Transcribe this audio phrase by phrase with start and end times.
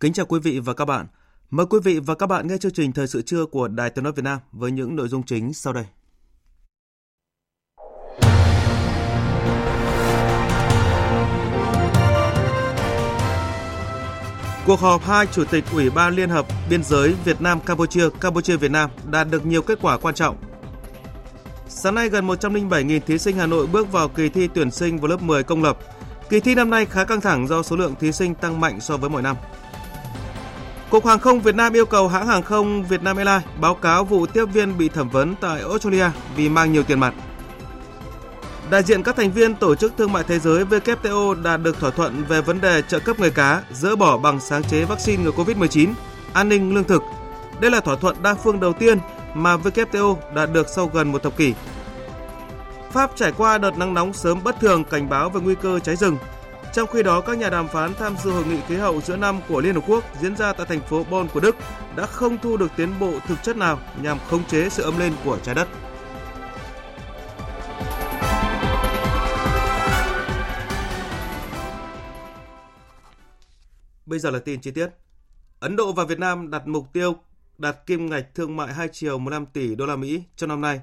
[0.00, 1.06] Kính chào quý vị và các bạn.
[1.50, 4.04] Mời quý vị và các bạn nghe chương trình Thời sự trưa của Đài Tiếng
[4.04, 5.84] nói Việt Nam với những nội dung chính sau đây.
[14.66, 18.56] Cuộc họp hai chủ tịch Ủy ban Liên hợp Biên giới Việt Nam Campuchia, Campuchia
[18.56, 20.36] Việt Nam đạt được nhiều kết quả quan trọng.
[21.68, 25.08] Sáng nay gần 107.000 thí sinh Hà Nội bước vào kỳ thi tuyển sinh vào
[25.08, 25.78] lớp 10 công lập.
[26.28, 28.96] Kỳ thi năm nay khá căng thẳng do số lượng thí sinh tăng mạnh so
[28.96, 29.36] với mọi năm.
[30.90, 34.26] Cục Hàng không Việt Nam yêu cầu hãng hàng không Vietnam Airlines báo cáo vụ
[34.26, 37.14] tiếp viên bị thẩm vấn tại Australia vì mang nhiều tiền mặt.
[38.70, 41.90] Đại diện các thành viên Tổ chức Thương mại Thế giới WTO đạt được thỏa
[41.90, 45.30] thuận về vấn đề trợ cấp người cá dỡ bỏ bằng sáng chế vaccine ngừa
[45.30, 45.92] COVID-19,
[46.32, 47.02] an ninh lương thực.
[47.60, 48.98] Đây là thỏa thuận đa phương đầu tiên
[49.34, 51.54] mà WTO đạt được sau gần một thập kỷ.
[52.92, 55.96] Pháp trải qua đợt nắng nóng sớm bất thường cảnh báo về nguy cơ cháy
[55.96, 56.16] rừng
[56.72, 59.40] trong khi đó, các nhà đàm phán tham dự hội nghị khí hậu giữa năm
[59.48, 61.56] của Liên Hợp Quốc diễn ra tại thành phố Bonn của Đức
[61.96, 65.12] đã không thu được tiến bộ thực chất nào nhằm khống chế sự ấm lên
[65.24, 65.68] của trái đất.
[74.06, 74.88] Bây giờ là tin chi tiết.
[75.60, 77.16] Ấn Độ và Việt Nam đặt mục tiêu
[77.58, 80.80] đạt kim ngạch thương mại hai chiều 15 tỷ đô la Mỹ trong năm nay.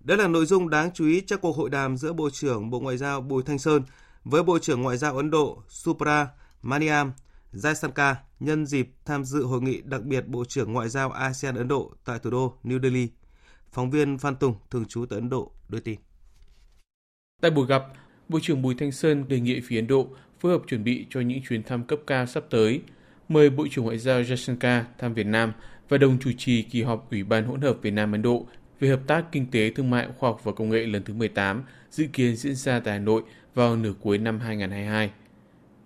[0.00, 2.80] Đây là nội dung đáng chú ý trong cuộc hội đàm giữa Bộ trưởng Bộ
[2.80, 3.82] Ngoại giao Bùi Thanh Sơn
[4.28, 6.28] với Bộ trưởng Ngoại giao Ấn Độ Supra
[6.62, 7.12] Maniam
[7.52, 11.68] Jaisankar nhân dịp tham dự hội nghị đặc biệt Bộ trưởng Ngoại giao ASEAN Ấn
[11.68, 13.08] Độ tại thủ đô New Delhi.
[13.72, 15.98] Phóng viên Phan Tùng, thường trú tại Ấn Độ, đưa tin.
[17.42, 17.82] Tại buổi gặp,
[18.28, 20.08] Bộ trưởng Bùi Thanh Sơn đề nghị phía Ấn Độ
[20.40, 22.80] phối hợp chuẩn bị cho những chuyến thăm cấp cao sắp tới,
[23.28, 25.52] mời Bộ trưởng Ngoại giao Jaisankar thăm Việt Nam
[25.88, 28.46] và đồng chủ trì kỳ họp Ủy ban hỗn hợp Việt Nam Ấn Độ
[28.80, 31.62] về hợp tác kinh tế, thương mại, khoa học và công nghệ lần thứ 18
[31.90, 33.22] dự kiến diễn ra tại Hà Nội
[33.56, 35.10] vào nửa cuối năm 2022.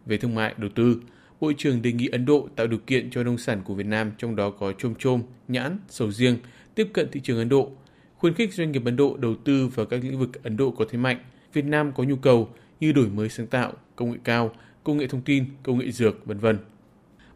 [0.07, 1.01] Về thương mại, đầu tư,
[1.41, 4.13] Bộ trưởng đề nghị Ấn Độ tạo điều kiện cho nông sản của Việt Nam,
[4.19, 6.37] trong đó có chôm chôm, nhãn, sầu riêng,
[6.75, 7.71] tiếp cận thị trường Ấn Độ,
[8.17, 10.85] khuyến khích doanh nghiệp Ấn Độ đầu tư vào các lĩnh vực Ấn Độ có
[10.91, 11.19] thế mạnh,
[11.53, 12.49] Việt Nam có nhu cầu
[12.81, 14.53] như đổi mới sáng tạo, công nghệ cao,
[14.85, 16.59] công nghệ thông tin, công nghệ dược, vân vân.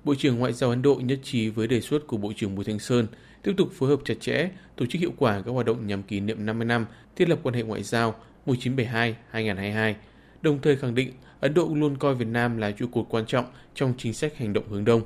[0.05, 2.65] Bộ trưởng Ngoại giao Ấn Độ nhất trí với đề xuất của Bộ trưởng Bùi
[2.65, 3.07] Thanh Sơn
[3.43, 6.21] tiếp tục phối hợp chặt chẽ, tổ chức hiệu quả các hoạt động nhằm kỷ
[6.21, 8.15] niệm 50 năm thiết lập quan hệ ngoại giao
[8.47, 9.95] 1972-2022
[10.45, 13.45] đồng thời khẳng định Ấn Độ luôn coi Việt Nam là trụ cột quan trọng
[13.75, 15.03] trong chính sách hành động hướng đông.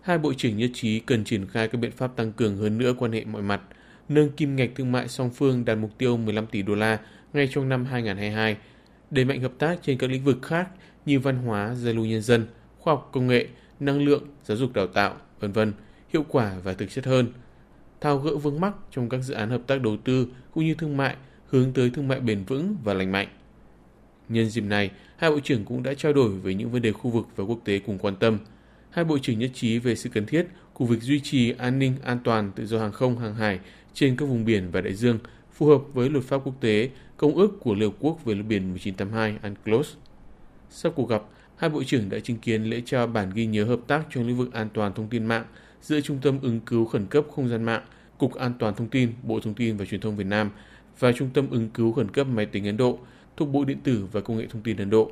[0.00, 2.94] Hai bộ trưởng nhất trí cần triển khai các biện pháp tăng cường hơn nữa
[2.98, 3.60] quan hệ mọi mặt,
[4.08, 6.98] nâng kim ngạch thương mại song phương đạt mục tiêu 15 tỷ đô la
[7.32, 8.56] ngay trong năm 2022,
[9.10, 10.68] đẩy mạnh hợp tác trên các lĩnh vực khác
[11.06, 12.46] như văn hóa, giao lưu nhân dân,
[12.78, 13.46] khoa học công nghệ,
[13.80, 15.72] năng lượng, giáo dục đào tạo, vân vân,
[16.12, 17.32] hiệu quả và thực chất hơn.
[18.00, 20.96] Thao gỡ vướng mắc trong các dự án hợp tác đầu tư cũng như thương
[20.96, 21.16] mại
[21.46, 23.28] hướng tới thương mại bền vững và lành mạnh.
[24.28, 27.10] Nhân dịp này, hai bộ trưởng cũng đã trao đổi về những vấn đề khu
[27.10, 28.38] vực và quốc tế cùng quan tâm.
[28.90, 31.94] Hai bộ trưởng nhất trí về sự cần thiết của việc duy trì an ninh,
[32.04, 33.58] an toàn, tự do hàng không, hàng hải
[33.94, 35.18] trên các vùng biển và đại dương
[35.52, 38.46] phù hợp với luật pháp quốc tế, công ước của Liên Hợp Quốc về luật
[38.46, 39.94] biển 1982 UNCLOS.
[40.70, 41.22] Sau cuộc gặp,
[41.56, 44.36] hai bộ trưởng đã chứng kiến lễ trao bản ghi nhớ hợp tác trong lĩnh
[44.36, 45.44] vực an toàn thông tin mạng
[45.82, 47.82] giữa Trung tâm ứng cứu khẩn cấp không gian mạng,
[48.18, 50.50] Cục An toàn Thông tin, Bộ Thông tin và Truyền thông Việt Nam
[50.98, 52.98] và Trung tâm ứng cứu khẩn cấp máy tính Ấn Độ
[53.36, 55.10] thuộc Bộ Điện tử và Công nghệ Thông tin Ấn Độ.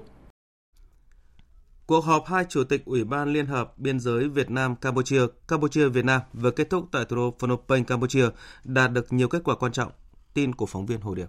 [1.86, 5.88] Cuộc họp hai chủ tịch Ủy ban Liên hợp Biên giới Việt Nam Campuchia, Campuchia
[5.88, 8.28] Việt Nam vừa kết thúc tại thủ đô Phnom Penh, Campuchia
[8.64, 9.92] đạt được nhiều kết quả quan trọng.
[10.34, 11.26] Tin của phóng viên Hồ Điệp.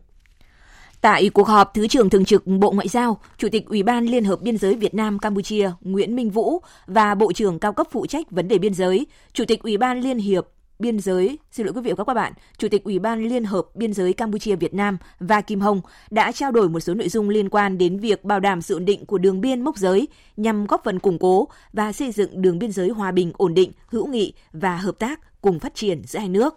[1.02, 4.24] Tại cuộc họp, Thứ trưởng Thường trực Bộ Ngoại giao, Chủ tịch Ủy ban Liên
[4.24, 8.06] hợp Biên giới Việt Nam Campuchia Nguyễn Minh Vũ và Bộ trưởng cao cấp phụ
[8.06, 10.48] trách vấn đề biên giới, Chủ tịch Ủy ban Liên hiệp
[10.82, 13.66] Biên giới, xin lỗi quý vị và các bạn, Chủ tịch Ủy ban Liên hợp
[13.76, 15.82] Biên giới Campuchia Việt Nam và Kim Hồng
[16.12, 18.86] đã trao đổi một số nội dung liên quan đến việc bảo đảm sự ổn
[18.86, 20.08] định của đường biên mốc giới
[20.38, 23.72] nhằm góp phần củng cố và xây dựng đường biên giới hòa bình, ổn định,
[23.88, 26.56] hữu nghị và hợp tác cùng phát triển giữa hai nước.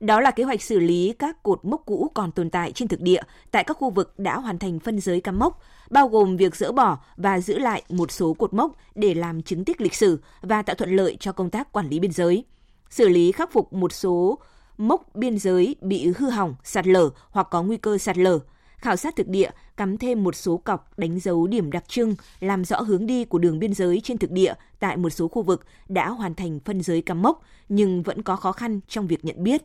[0.00, 3.00] Đó là kế hoạch xử lý các cột mốc cũ còn tồn tại trên thực
[3.00, 6.56] địa tại các khu vực đã hoàn thành phân giới cắm mốc, bao gồm việc
[6.56, 10.18] dỡ bỏ và giữ lại một số cột mốc để làm chứng tích lịch sử
[10.42, 12.44] và tạo thuận lợi cho công tác quản lý biên giới,
[12.90, 14.38] xử lý khắc phục một số
[14.78, 18.38] mốc biên giới bị hư hỏng, sạt lở hoặc có nguy cơ sạt lở,
[18.76, 22.64] khảo sát thực địa, cắm thêm một số cọc đánh dấu điểm đặc trưng, làm
[22.64, 25.64] rõ hướng đi của đường biên giới trên thực địa tại một số khu vực
[25.88, 29.42] đã hoàn thành phân giới cắm mốc nhưng vẫn có khó khăn trong việc nhận
[29.42, 29.62] biết.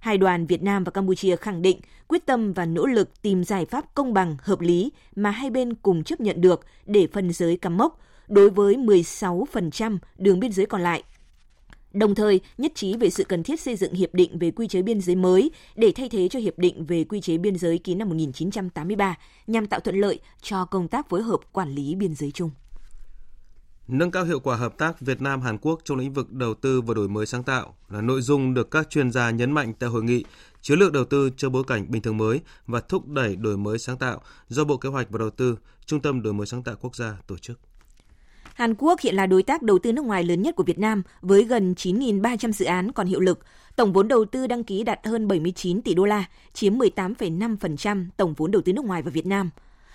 [0.00, 3.64] Hai đoàn Việt Nam và Campuchia khẳng định quyết tâm và nỗ lực tìm giải
[3.64, 7.56] pháp công bằng, hợp lý mà hai bên cùng chấp nhận được để phân giới
[7.56, 11.02] cắm mốc đối với 16% đường biên giới còn lại
[11.92, 14.82] đồng thời nhất trí về sự cần thiết xây dựng hiệp định về quy chế
[14.82, 17.94] biên giới mới để thay thế cho hiệp định về quy chế biên giới ký
[17.94, 22.30] năm 1983 nhằm tạo thuận lợi cho công tác phối hợp quản lý biên giới
[22.30, 22.50] chung.
[23.88, 26.80] Nâng cao hiệu quả hợp tác Việt Nam Hàn Quốc trong lĩnh vực đầu tư
[26.80, 29.90] và đổi mới sáng tạo là nội dung được các chuyên gia nhấn mạnh tại
[29.90, 30.24] hội nghị
[30.62, 33.78] Chiến lược đầu tư cho bối cảnh bình thường mới và thúc đẩy đổi mới
[33.78, 36.74] sáng tạo do Bộ Kế hoạch và Đầu tư, Trung tâm đổi mới sáng tạo
[36.80, 37.60] quốc gia tổ chức.
[38.60, 41.02] Hàn Quốc hiện là đối tác đầu tư nước ngoài lớn nhất của Việt Nam
[41.20, 43.40] với gần 9.300 dự án còn hiệu lực.
[43.76, 48.34] Tổng vốn đầu tư đăng ký đạt hơn 79 tỷ đô la, chiếm 18,5% tổng
[48.34, 49.50] vốn đầu tư nước ngoài vào Việt Nam.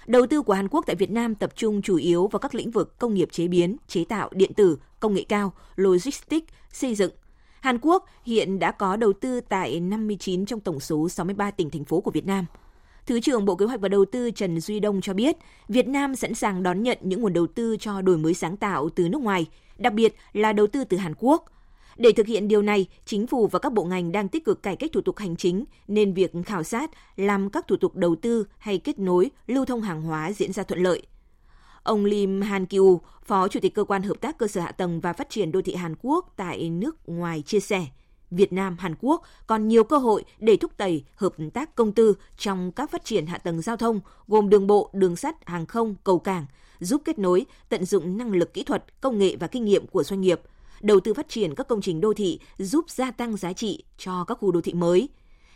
[0.08, 2.72] Đầu tư của Hàn Quốc tại Việt Nam tập trung chủ yếu vào các lĩnh
[2.72, 7.12] vực công nghiệp chế biến, chế tạo, điện tử, công nghệ cao, logistics, xây dựng.
[7.62, 11.86] Hàn Quốc hiện đã có đầu tư tại 59 trong tổng số 63 tỉnh thành
[11.86, 12.46] phố của Việt Nam–
[13.06, 15.36] Thứ trưởng Bộ Kế hoạch và Đầu tư Trần Duy Đông cho biết,
[15.68, 18.90] Việt Nam sẵn sàng đón nhận những nguồn đầu tư cho đổi mới sáng tạo
[18.90, 19.46] từ nước ngoài,
[19.78, 21.46] đặc biệt là đầu tư từ Hàn Quốc.
[21.98, 24.76] Để thực hiện điều này, chính phủ và các bộ ngành đang tích cực cải
[24.76, 28.46] cách thủ tục hành chính, nên việc khảo sát, làm các thủ tục đầu tư
[28.58, 31.02] hay kết nối, lưu thông hàng hóa diễn ra thuận lợi.
[31.84, 35.00] Ông Lim Han Kyu, Phó Chủ tịch Cơ quan Hợp tác Cơ sở Hạ tầng
[35.00, 37.86] và Phát triển Đô thị Hàn Quốc tại nước ngoài chia sẻ–
[38.32, 42.14] Việt Nam, Hàn Quốc còn nhiều cơ hội để thúc đẩy hợp tác công tư
[42.38, 45.96] trong các phát triển hạ tầng giao thông gồm đường bộ, đường sắt, hàng không,
[46.04, 46.46] cầu cảng,
[46.80, 50.04] giúp kết nối, tận dụng năng lực kỹ thuật, công nghệ và kinh nghiệm của
[50.04, 50.42] doanh nghiệp,
[50.82, 54.24] đầu tư phát triển các công trình đô thị giúp gia tăng giá trị cho
[54.24, 55.10] các khu đô thị mới.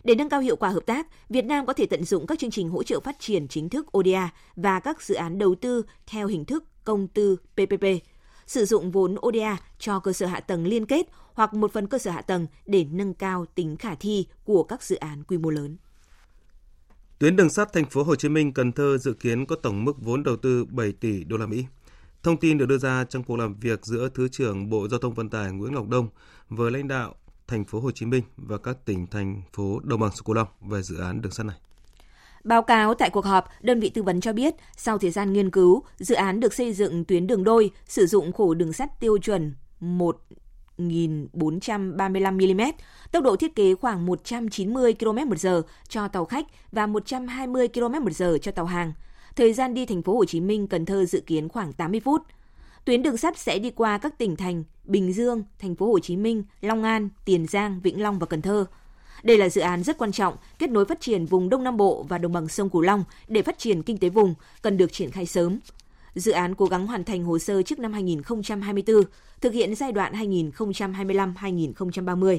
[0.04, 2.52] Để nâng cao hiệu quả hợp tác, Việt Nam có thể tận dụng các chương
[2.52, 6.28] trình hỗ trợ phát triển chính thức ODA và các dự án đầu tư theo
[6.28, 7.86] hình thức công tư PPP
[8.50, 11.98] sử dụng vốn ODA cho cơ sở hạ tầng liên kết hoặc một phần cơ
[11.98, 15.50] sở hạ tầng để nâng cao tính khả thi của các dự án quy mô
[15.50, 15.78] lớn.
[17.20, 19.94] Tuyến đường sắt thành phố Hồ Chí Minh, Cần Thơ dự kiến có tổng mức
[20.02, 21.66] vốn đầu tư 7 tỷ đô la Mỹ.
[22.24, 25.14] Thông tin được đưa ra trong cuộc làm việc giữa Thứ trưởng Bộ Giao thông
[25.14, 26.10] Vận tải Nguyễn Ngọc Đông
[26.50, 27.16] với lãnh đạo
[27.48, 30.48] thành phố Hồ Chí Minh và các tỉnh thành phố Đồng bằng sông Cửu Long
[30.62, 31.58] về dự án đường sắt này.
[32.44, 35.52] Báo cáo tại cuộc họp, đơn vị tư vấn cho biết, sau thời gian nghiên
[35.52, 39.18] cứu, dự án được xây dựng tuyến đường đôi, sử dụng khổ đường sắt tiêu
[39.18, 40.18] chuẩn 1
[40.80, 42.62] 1435 mm,
[43.12, 48.66] tốc độ thiết kế khoảng 190 km/h cho tàu khách và 120 km/h cho tàu
[48.66, 48.94] hàng.
[49.36, 52.22] Thời gian đi thành phố Hồ Chí Minh Cần Thơ dự kiến khoảng 80 phút.
[52.86, 56.18] Tuyến đường sắt sẽ đi qua các tỉnh thành Bình Dương, thành phố Hồ Chí
[56.18, 58.66] Minh, Long An, Tiền Giang, Vĩnh Long và Cần Thơ.
[59.24, 62.06] Đây là dự án rất quan trọng, kết nối phát triển vùng Đông Nam Bộ
[62.10, 65.12] và đồng bằng sông Cửu Long để phát triển kinh tế vùng, cần được triển
[65.12, 65.60] khai sớm.
[66.16, 69.04] Dự án cố gắng hoàn thành hồ sơ trước năm 2024,
[69.42, 72.38] thực hiện giai đoạn 2025-2030.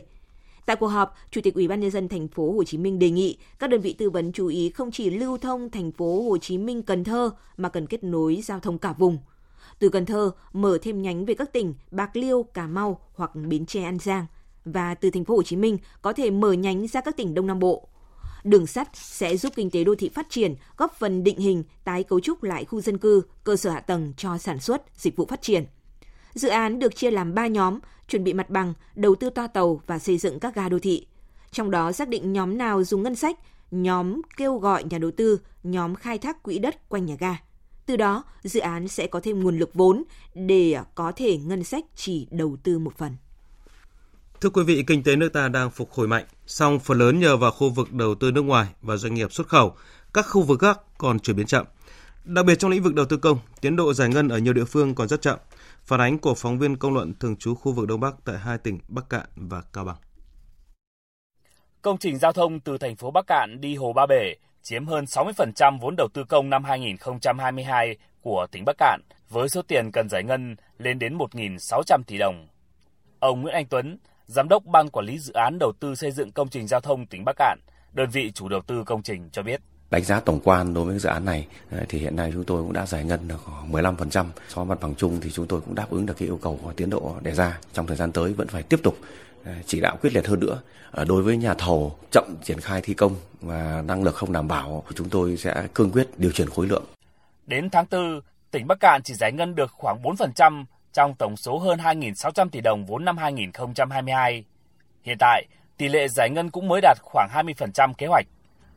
[0.66, 3.10] Tại cuộc họp, Chủ tịch Ủy ban nhân dân thành phố Hồ Chí Minh đề
[3.10, 6.38] nghị các đơn vị tư vấn chú ý không chỉ lưu thông thành phố Hồ
[6.38, 9.18] Chí Minh Cần Thơ mà cần kết nối giao thông cả vùng.
[9.78, 13.66] Từ Cần Thơ mở thêm nhánh về các tỉnh Bạc Liêu, Cà Mau hoặc Bến
[13.66, 14.26] Tre An Giang
[14.72, 17.46] và từ thành phố Hồ Chí Minh có thể mở nhánh ra các tỉnh Đông
[17.46, 17.88] Nam Bộ.
[18.44, 22.02] Đường sắt sẽ giúp kinh tế đô thị phát triển, góp phần định hình, tái
[22.02, 25.26] cấu trúc lại khu dân cư, cơ sở hạ tầng cho sản xuất, dịch vụ
[25.26, 25.64] phát triển.
[26.34, 29.80] Dự án được chia làm 3 nhóm, chuẩn bị mặt bằng, đầu tư toa tàu
[29.86, 31.06] và xây dựng các ga đô thị.
[31.50, 33.38] Trong đó xác định nhóm nào dùng ngân sách,
[33.70, 37.36] nhóm kêu gọi nhà đầu tư, nhóm khai thác quỹ đất quanh nhà ga.
[37.86, 41.84] Từ đó, dự án sẽ có thêm nguồn lực vốn để có thể ngân sách
[41.96, 43.16] chỉ đầu tư một phần.
[44.40, 47.36] Thưa quý vị, kinh tế nước ta đang phục hồi mạnh, song phần lớn nhờ
[47.36, 49.76] vào khu vực đầu tư nước ngoài và doanh nghiệp xuất khẩu,
[50.14, 51.66] các khu vực khác còn chuyển biến chậm.
[52.24, 54.64] Đặc biệt trong lĩnh vực đầu tư công, tiến độ giải ngân ở nhiều địa
[54.64, 55.38] phương còn rất chậm.
[55.84, 58.58] Phản ánh của phóng viên công luận thường trú khu vực Đông Bắc tại hai
[58.58, 59.96] tỉnh Bắc Cạn và Cao Bằng.
[61.82, 65.04] Công trình giao thông từ thành phố Bắc Cạn đi Hồ Ba Bể chiếm hơn
[65.04, 70.08] 60% vốn đầu tư công năm 2022 của tỉnh Bắc Cạn với số tiền cần
[70.08, 72.48] giải ngân lên đến 1.600 tỷ đồng.
[73.18, 73.98] Ông Nguyễn Anh Tuấn,
[74.30, 77.06] Giám đốc Ban Quản lý Dự án Đầu tư xây dựng công trình giao thông
[77.06, 77.58] tỉnh Bắc Cạn,
[77.92, 79.60] đơn vị chủ đầu tư công trình cho biết.
[79.90, 82.62] Đánh giá tổng quan đối với dự án này ờ, thì hiện nay chúng tôi
[82.62, 84.26] cũng đã giải ngân được khoảng 15%.
[84.48, 86.72] So mặt bằng chung thì chúng tôi cũng đáp ứng được cái yêu cầu và
[86.76, 87.58] tiến độ đề ra.
[87.72, 88.96] Trong thời gian tới vẫn phải tiếp tục
[89.44, 90.60] ờ, chỉ đạo quyết liệt hơn nữa.
[90.90, 94.48] Ờ, đối với nhà thầu chậm triển khai thi công và năng lực không đảm
[94.48, 96.84] bảo, chúng tôi sẽ cương quyết điều chuyển khối lượng
[97.46, 98.20] Đến tháng 4,
[98.50, 102.60] tỉnh Bắc Cạn chỉ giải ngân được khoảng 4% trong tổng số hơn 2.600 tỷ
[102.60, 104.44] đồng vốn năm 2022.
[105.02, 108.26] Hiện tại, tỷ lệ giải ngân cũng mới đạt khoảng 20% kế hoạch.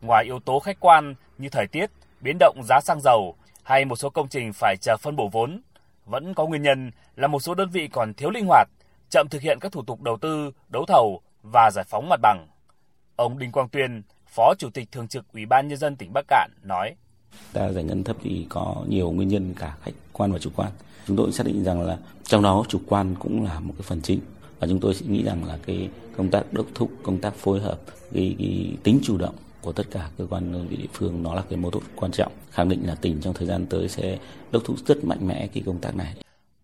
[0.02, 1.92] Ngoài yếu tố khách quan như thời tiết,
[2.22, 5.62] biến động giá xăng dầu hay một số công trình phải chờ phân bổ vốn,
[6.06, 8.70] vẫn có nguyên nhân là một số đơn vị còn thiếu linh hoạt,
[9.10, 12.48] chậm thực hiện các thủ tục đầu tư, đấu thầu và giải phóng mặt bằng.
[13.16, 16.26] Ông Đinh Quang Tuyên, Phó Chủ tịch Thường trực Ủy ban Nhân dân tỉnh Bắc
[16.28, 16.96] Cạn nói.
[17.54, 20.72] Ta giải ngân thấp thì có nhiều nguyên nhân cả khách quan và chủ quan.
[21.08, 24.02] Chúng tôi xác định rằng là trong đó chủ quan cũng là một cái phần
[24.02, 24.20] chính
[24.60, 27.80] và chúng tôi nghĩ rằng là cái công tác đốc thúc, công tác phối hợp,
[28.14, 31.36] cái, cái tính chủ động của tất cả cơ quan đơn vị địa phương nó
[31.36, 34.18] là cái mấu chốt quan trọng khẳng định là tỉnh trong thời gian tới sẽ
[34.52, 36.14] đốc thúc rất mạnh mẽ cái công tác này.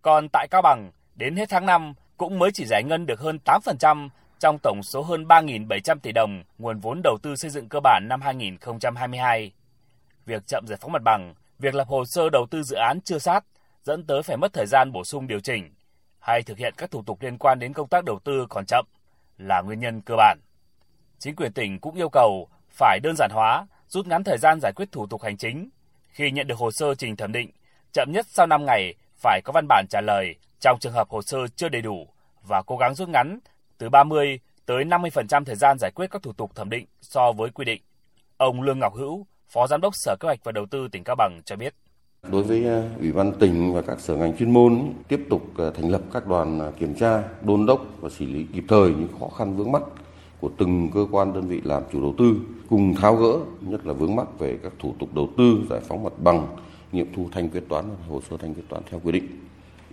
[0.01, 3.39] Còn tại Cao Bằng, đến hết tháng 5 cũng mới chỉ giải ngân được hơn
[3.45, 7.79] 8% trong tổng số hơn 3.700 tỷ đồng nguồn vốn đầu tư xây dựng cơ
[7.83, 9.51] bản năm 2022.
[10.25, 13.19] Việc chậm giải phóng mặt bằng, việc lập hồ sơ đầu tư dự án chưa
[13.19, 13.43] sát
[13.89, 15.73] dẫn tới phải mất thời gian bổ sung điều chỉnh
[16.19, 18.85] hay thực hiện các thủ tục liên quan đến công tác đầu tư còn chậm
[19.37, 20.39] là nguyên nhân cơ bản.
[21.19, 24.71] Chính quyền tỉnh cũng yêu cầu phải đơn giản hóa, rút ngắn thời gian giải
[24.75, 25.69] quyết thủ tục hành chính.
[26.07, 27.51] Khi nhận được hồ sơ trình thẩm định,
[27.93, 31.21] chậm nhất sau 5 ngày phải có văn bản trả lời trong trường hợp hồ
[31.21, 32.07] sơ chưa đầy đủ
[32.43, 33.39] và cố gắng rút ngắn
[33.77, 37.49] từ 30 tới 50% thời gian giải quyết các thủ tục thẩm định so với
[37.49, 37.81] quy định.
[38.37, 41.15] Ông Lương Ngọc Hữu, Phó Giám đốc Sở Kế hoạch và Đầu tư tỉnh Cao
[41.15, 41.73] Bằng cho biết.
[42.27, 45.71] Đối với ờ, Ủy ban tỉnh và các sở ngành chuyên môn tiếp tục ờ,
[45.71, 49.07] thành lập các đoàn ờ, kiểm tra, đôn đốc và xử lý kịp thời những
[49.19, 49.81] khó khăn vướng mắt
[50.39, 52.35] của từng cơ quan đơn vị làm chủ đầu tư
[52.69, 56.03] cùng tháo gỡ nhất là vướng mắc về các thủ tục đầu tư, giải phóng
[56.03, 56.47] mặt bằng,
[56.91, 59.27] nghiệm thu thanh quyết toán hồ sơ thanh quyết toán theo quy định.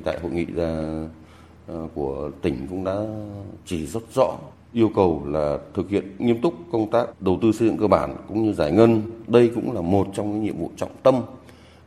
[0.05, 0.47] Tại hội nghị
[1.95, 3.05] của tỉnh cũng đã
[3.67, 4.37] chỉ rất rõ
[4.73, 8.17] yêu cầu là thực hiện nghiêm túc công tác đầu tư xây dựng cơ bản
[8.29, 9.03] cũng như giải ngân.
[9.27, 11.15] Đây cũng là một trong những nhiệm vụ trọng tâm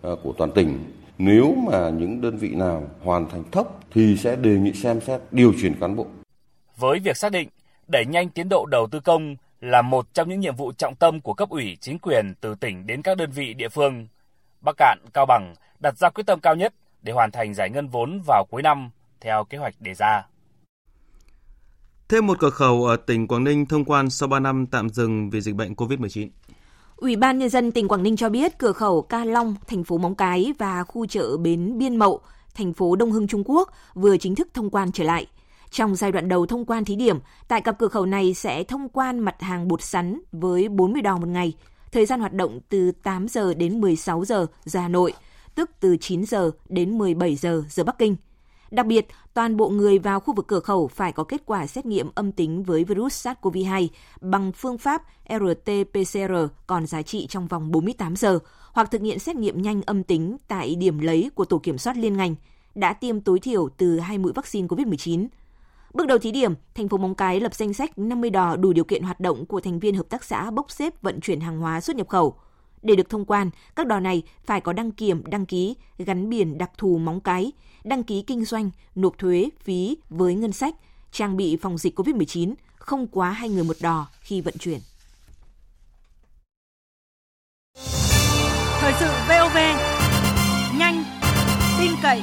[0.02, 0.80] của toàn tỉnh.
[1.18, 5.22] Nếu mà những đơn vị nào hoàn thành thấp thì sẽ đề nghị xem xét
[5.32, 6.08] điều chuyển cán bộ.
[6.78, 7.50] Với việc xác định
[7.88, 11.22] đẩy nhanh tiến độ đầu tư công là một trong những nhiệm vụ trọng tâm
[11.22, 14.08] của cấp ủy chính quyền từ tỉnh đến các đơn vị địa phương.
[14.62, 17.88] Bắc Cạn, Cao Bằng đặt ra quyết tâm cao nhất để hoàn thành giải ngân
[17.88, 18.90] vốn vào cuối năm
[19.22, 20.24] theo kế hoạch đề ra.
[22.10, 25.30] Thêm một cửa khẩu ở tỉnh Quảng Ninh thông quan sau 3 năm tạm dừng
[25.30, 26.28] vì dịch bệnh COVID-19.
[27.00, 29.98] Ủy ban Nhân dân tỉnh Quảng Ninh cho biết cửa khẩu Ca Long, thành phố
[29.98, 32.22] Móng Cái và khu chợ Bến Biên Mậu,
[32.56, 35.28] thành phố Đông Hưng Trung Quốc vừa chính thức thông quan trở lại.
[35.72, 38.90] Trong giai đoạn đầu thông quan thí điểm, tại cặp cửa khẩu này sẽ thông
[38.90, 41.54] quan mặt hàng bột sắn với 40 đò một ngày,
[41.92, 45.14] thời gian hoạt động từ 8 giờ đến 16 giờ giờ Hà Nội,
[45.56, 48.16] tức từ 9 giờ đến 17 giờ giờ Bắc Kinh–
[48.72, 49.08] Đặc biệt,
[49.40, 52.32] toàn bộ người vào khu vực cửa khẩu phải có kết quả xét nghiệm âm
[52.32, 53.88] tính với virus SARS-CoV-2
[54.22, 58.40] bằng phương pháp RT-PCR còn giá trị trong vòng 48 giờ
[58.72, 61.98] hoặc thực hiện xét nghiệm nhanh âm tính tại điểm lấy của tổ kiểm soát
[61.98, 62.36] liên ngành,
[62.76, 65.28] đã tiêm tối thiểu từ hai mũi vaccine COVID-19.
[65.94, 68.84] Bước đầu thí điểm, thành phố Móng Cái lập danh sách 50 đò đủ điều
[68.84, 71.82] kiện hoạt động của thành viên hợp tác xã bốc xếp vận chuyển hàng hóa
[71.82, 72.36] xuất nhập khẩu–
[72.82, 76.58] để được thông quan, các đò này phải có đăng kiểm, đăng ký, gắn biển
[76.58, 77.52] đặc thù móng cái,
[77.84, 80.76] đăng ký kinh doanh, nộp thuế, phí với ngân sách,
[81.12, 84.80] trang bị phòng dịch COVID-19, không quá hai người một đò khi vận chuyển.
[88.80, 89.58] Thời sự VOV,
[90.80, 91.04] nhanh,
[91.80, 92.22] tin cậy,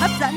[0.00, 0.34] hấp dẫn.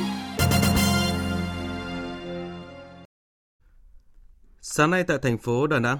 [4.61, 5.97] Sáng nay tại thành phố Đà Nẵng,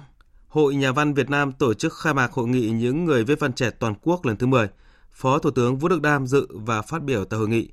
[0.48, 3.52] Hội Nhà văn Việt Nam tổ chức khai mạc hội nghị những người viết văn
[3.52, 4.68] trẻ toàn quốc lần thứ 10.
[5.10, 7.68] Phó Thủ tướng Vũ Đức Đam dự và phát biểu tại hội nghị.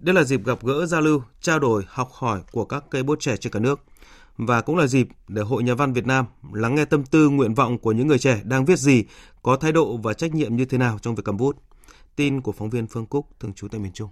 [0.00, 3.20] Đây là dịp gặp gỡ giao lưu, trao đổi, học hỏi của các cây bút
[3.20, 3.80] trẻ trên cả nước
[4.38, 7.54] và cũng là dịp để Hội Nhà văn Việt Nam lắng nghe tâm tư nguyện
[7.54, 9.04] vọng của những người trẻ đang viết gì,
[9.42, 11.56] có thái độ và trách nhiệm như thế nào trong việc cầm bút.
[12.16, 14.08] Tin của phóng viên Phương Cúc thường trú tại miền Trung.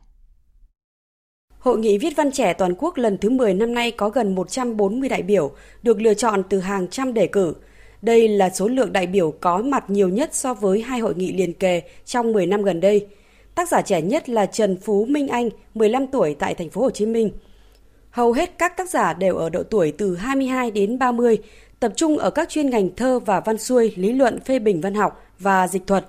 [1.58, 5.08] Hội nghị viết văn trẻ toàn quốc lần thứ 10 năm nay có gần 140
[5.08, 7.54] đại biểu, được lựa chọn từ hàng trăm đề cử.
[8.02, 11.32] Đây là số lượng đại biểu có mặt nhiều nhất so với hai hội nghị
[11.32, 13.06] liền kề trong 10 năm gần đây.
[13.54, 16.90] Tác giả trẻ nhất là Trần Phú Minh Anh, 15 tuổi tại thành phố Hồ
[16.90, 17.30] Chí Minh.
[18.10, 21.38] Hầu hết các tác giả đều ở độ tuổi từ 22 đến 30,
[21.80, 24.94] tập trung ở các chuyên ngành thơ và văn xuôi, lý luận, phê bình văn
[24.94, 26.04] học và dịch thuật.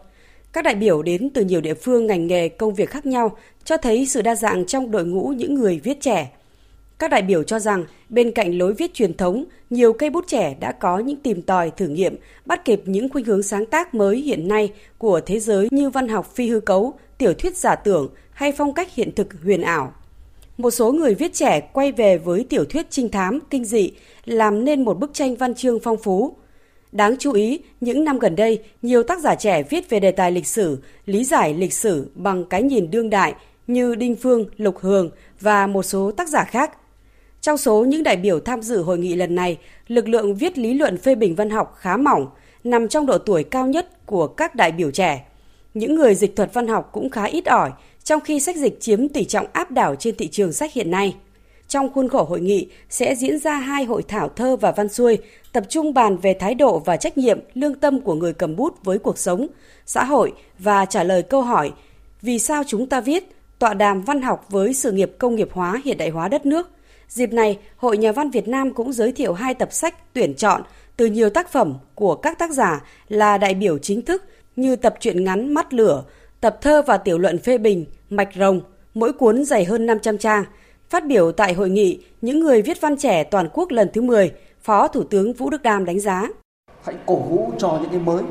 [0.54, 3.78] Các đại biểu đến từ nhiều địa phương, ngành nghề, công việc khác nhau, cho
[3.78, 6.32] thấy sự đa dạng trong đội ngũ những người viết trẻ.
[7.00, 10.56] Các đại biểu cho rằng, bên cạnh lối viết truyền thống, nhiều cây bút trẻ
[10.60, 14.18] đã có những tìm tòi thử nghiệm, bắt kịp những khuynh hướng sáng tác mới
[14.18, 18.10] hiện nay của thế giới như văn học phi hư cấu, tiểu thuyết giả tưởng
[18.31, 19.93] hay phong cách hiện thực huyền ảo.
[20.57, 23.91] Một số người viết trẻ quay về với tiểu thuyết trinh thám, kinh dị,
[24.25, 26.36] làm nên một bức tranh văn chương phong phú.
[26.91, 30.31] Đáng chú ý, những năm gần đây, nhiều tác giả trẻ viết về đề tài
[30.31, 33.34] lịch sử, lý giải lịch sử bằng cái nhìn đương đại
[33.67, 36.72] như Đinh Phương, Lục Hường và một số tác giả khác.
[37.41, 39.57] Trong số những đại biểu tham dự hội nghị lần này,
[39.88, 42.27] lực lượng viết lý luận phê bình văn học khá mỏng,
[42.63, 45.25] nằm trong độ tuổi cao nhất của các đại biểu trẻ.
[45.75, 47.72] Những người dịch thuật văn học cũng khá ít ỏi,
[48.03, 51.15] trong khi sách dịch chiếm tỷ trọng áp đảo trên thị trường sách hiện nay.
[51.67, 55.17] Trong khuôn khổ hội nghị sẽ diễn ra hai hội thảo thơ và văn xuôi,
[55.53, 58.84] tập trung bàn về thái độ và trách nhiệm, lương tâm của người cầm bút
[58.84, 59.48] với cuộc sống,
[59.86, 61.72] xã hội và trả lời câu hỏi
[62.22, 65.82] vì sao chúng ta viết, tọa đàm văn học với sự nghiệp công nghiệp hóa
[65.86, 66.70] hiện đại hóa đất nước.
[67.10, 70.62] Dịp này, Hội Nhà văn Việt Nam cũng giới thiệu hai tập sách tuyển chọn
[70.98, 74.24] từ nhiều tác phẩm của các tác giả là đại biểu chính thức
[74.55, 76.03] như tập truyện ngắn Mắt lửa,
[76.41, 78.62] tập thơ và tiểu luận phê bình Mạch rồng,
[78.93, 80.43] mỗi cuốn dày hơn 500 trang.
[80.89, 84.31] Phát biểu tại hội nghị, những người viết văn trẻ toàn quốc lần thứ 10,
[84.62, 86.27] Phó Thủ tướng Vũ Đức Đam đánh giá.
[86.83, 88.24] Hãy cổ vũ cho những cái mới,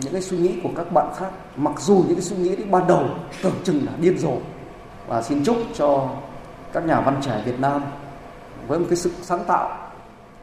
[0.00, 2.86] những cái suy nghĩ của các bạn khác, mặc dù những cái suy nghĩ ban
[2.86, 3.04] đầu
[3.42, 4.36] tưởng chừng là điên rồ.
[5.08, 6.16] Và xin chúc cho
[6.72, 7.82] các nhà văn trẻ Việt Nam
[8.66, 9.90] với một cái sự sáng tạo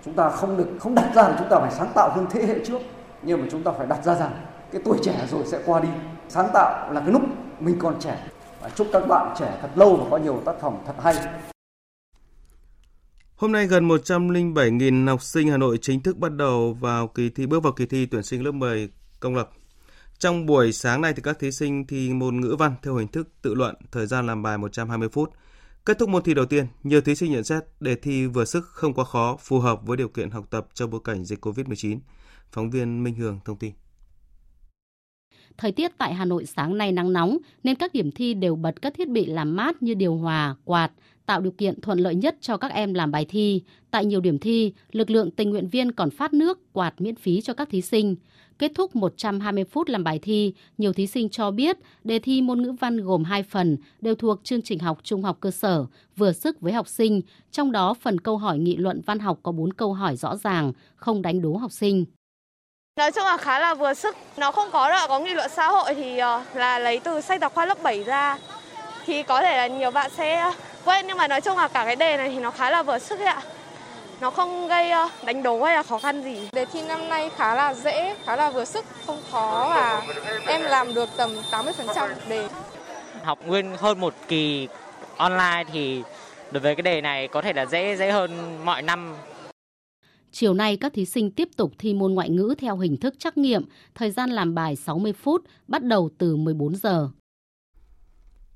[0.05, 2.45] chúng ta không được không đặt ra là chúng ta phải sáng tạo hơn thế
[2.45, 2.79] hệ trước
[3.21, 4.31] nhưng mà chúng ta phải đặt ra rằng
[4.71, 5.89] cái tuổi trẻ rồi sẽ qua đi
[6.29, 7.21] sáng tạo là cái lúc
[7.59, 8.27] mình còn trẻ
[8.61, 11.15] và chúc các bạn trẻ thật lâu và có nhiều tác phẩm thật hay
[13.35, 17.45] Hôm nay gần 107.000 học sinh Hà Nội chính thức bắt đầu vào kỳ thi
[17.45, 19.49] bước vào kỳ thi tuyển sinh lớp 10 công lập.
[20.19, 23.29] Trong buổi sáng nay thì các thí sinh thi môn ngữ văn theo hình thức
[23.41, 25.33] tự luận, thời gian làm bài 120 phút.
[25.85, 28.65] Kết thúc môn thi đầu tiên, nhiều thí sinh nhận xét đề thi vừa sức
[28.65, 31.99] không quá khó, phù hợp với điều kiện học tập trong bối cảnh dịch COVID-19.
[32.51, 33.73] Phóng viên Minh Hường thông tin.
[35.57, 38.81] Thời tiết tại Hà Nội sáng nay nắng nóng nên các điểm thi đều bật
[38.81, 40.91] các thiết bị làm mát như điều hòa, quạt,
[41.25, 43.61] tạo điều kiện thuận lợi nhất cho các em làm bài thi.
[43.91, 47.41] Tại nhiều điểm thi, lực lượng tình nguyện viên còn phát nước, quạt miễn phí
[47.41, 48.15] cho các thí sinh.
[48.59, 52.61] Kết thúc 120 phút làm bài thi, nhiều thí sinh cho biết đề thi môn
[52.61, 55.85] ngữ văn gồm 2 phần, đều thuộc chương trình học trung học cơ sở,
[56.17, 57.21] vừa sức với học sinh.
[57.51, 60.71] Trong đó, phần câu hỏi nghị luận văn học có 4 câu hỏi rõ ràng,
[60.95, 62.05] không đánh đố học sinh.
[62.97, 64.15] Nói chung là khá là vừa sức.
[64.37, 67.41] Nó không có đoạn có nghị luận xã hội thì ờ, là lấy từ sách
[67.41, 68.37] giáo khoa lớp 7 ra.
[69.05, 70.51] Thì có thể là nhiều bạn sẽ
[70.85, 72.99] quên nhưng mà nói chung là cả cái đề này thì nó khá là vừa
[72.99, 73.41] sức ạ.
[74.21, 76.49] Nó không gây ờ, đánh đố hay là khó khăn gì.
[76.51, 80.01] Đề thi năm nay khá là dễ, khá là vừa sức, không khó và
[80.47, 82.47] em làm được tầm 80% đề.
[83.23, 84.67] Học nguyên hơn một kỳ
[85.17, 86.03] online thì
[86.51, 89.15] đối với cái đề này có thể là dễ dễ hơn mọi năm
[90.39, 93.37] Chiều nay, các thí sinh tiếp tục thi môn ngoại ngữ theo hình thức trắc
[93.37, 97.09] nghiệm, thời gian làm bài 60 phút, bắt đầu từ 14 giờ.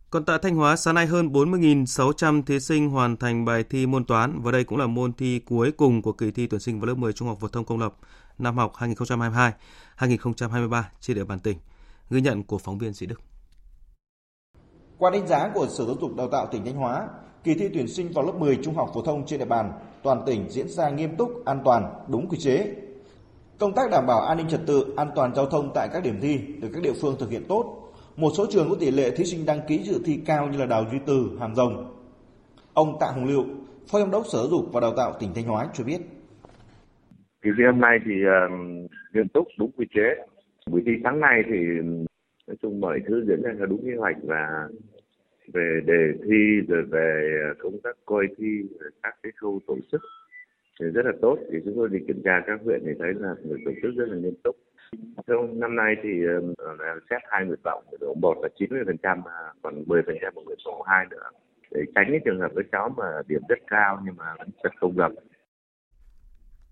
[0.10, 4.06] Còn tại Thanh Hóa, sáng nay hơn 40.600 thí sinh hoàn thành bài thi môn
[4.06, 6.88] toán và đây cũng là môn thi cuối cùng của kỳ thi tuyển sinh vào
[6.88, 7.96] lớp 10 trung học phổ thông công lập
[8.38, 8.74] năm học
[9.98, 11.58] 2022-2023 trên địa bàn tỉnh.
[12.10, 13.22] Ghi nhận của phóng viên Sĩ Đức.
[14.98, 17.08] Qua đánh giá của Sở Giáo dục Đào tạo tỉnh Thanh Hóa,
[17.44, 19.72] kỳ thi tuyển sinh vào lớp 10 trung học phổ thông trên địa bàn
[20.04, 22.76] toàn tỉnh diễn ra nghiêm túc, an toàn, đúng quy chế.
[23.60, 26.16] Công tác đảm bảo an ninh trật tự, an toàn giao thông tại các điểm
[26.22, 27.94] thi được các địa phương thực hiện tốt.
[28.16, 30.66] Một số trường có tỷ lệ thí sinh đăng ký dự thi cao như là
[30.66, 31.96] Đào Duy Từ, Hàm Rồng.
[32.74, 33.46] Ông Tạ Hồng Liệu,
[33.88, 35.98] Phó Giám đốc Sở Giáo dục và Đào tạo tỉnh Thanh Hóa cho biết.
[37.44, 38.52] Kỳ thi hôm nay thì uh,
[39.14, 40.26] nghiêm túc, đúng quy chế.
[40.68, 41.58] Buổi thi sáng nay thì
[42.48, 44.68] nói chung mọi thứ diễn ra theo đúng kế hoạch và
[45.54, 49.78] về đề thi rồi về ờ, công tác coi thi rồi các cái khâu tổ
[49.92, 50.02] chức
[50.80, 51.38] thì rất là tốt.
[51.52, 54.06] Thì chúng tôi đi kiểm tra các huyện thì thấy là người tổ chức rất
[54.10, 54.56] là nghiêm túc.
[55.28, 56.10] Trong năm nay thì
[57.10, 59.22] xét hai nguyện vọng nguyện một là 90 phần trăm
[59.62, 61.30] còn 10 phần trăm nguyện vọng hai nữa.
[61.72, 64.72] Để tránh cái trường hợp các cháu mà điểm rất cao nhưng mà vẫn rất
[64.80, 65.12] không gặp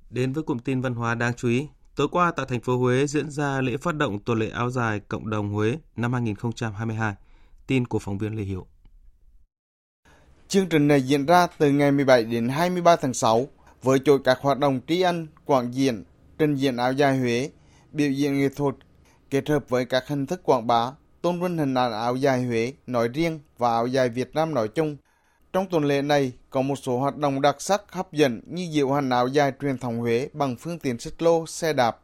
[0.10, 3.08] Đến với cụm tin văn hóa đáng chú ý, tối qua tại thành phố Huế
[3.08, 7.16] diễn ra lễ phát động tuần lễ áo dài cộng đồng Huế năm 2022.
[7.70, 8.68] Tin của phóng viên Lê Hiệu.
[10.48, 13.48] Chương trình này diễn ra từ ngày 17 đến 23 tháng 6
[13.84, 16.04] với chuỗi các hoạt động tri ân, quảng diện,
[16.38, 17.50] trình diễn áo dài Huế,
[17.92, 18.76] biểu diễn nghệ thuật
[19.30, 22.74] kết hợp với các hình thức quảng bá, tôn vinh hình ảnh áo dài Huế
[22.88, 24.98] nói riêng và áo dài Việt Nam nói chung.
[25.54, 28.92] Trong tuần lễ này có một số hoạt động đặc sắc hấp dẫn như diệu
[28.92, 32.00] hành áo dài truyền thống Huế bằng phương tiện xích lô, xe đạp.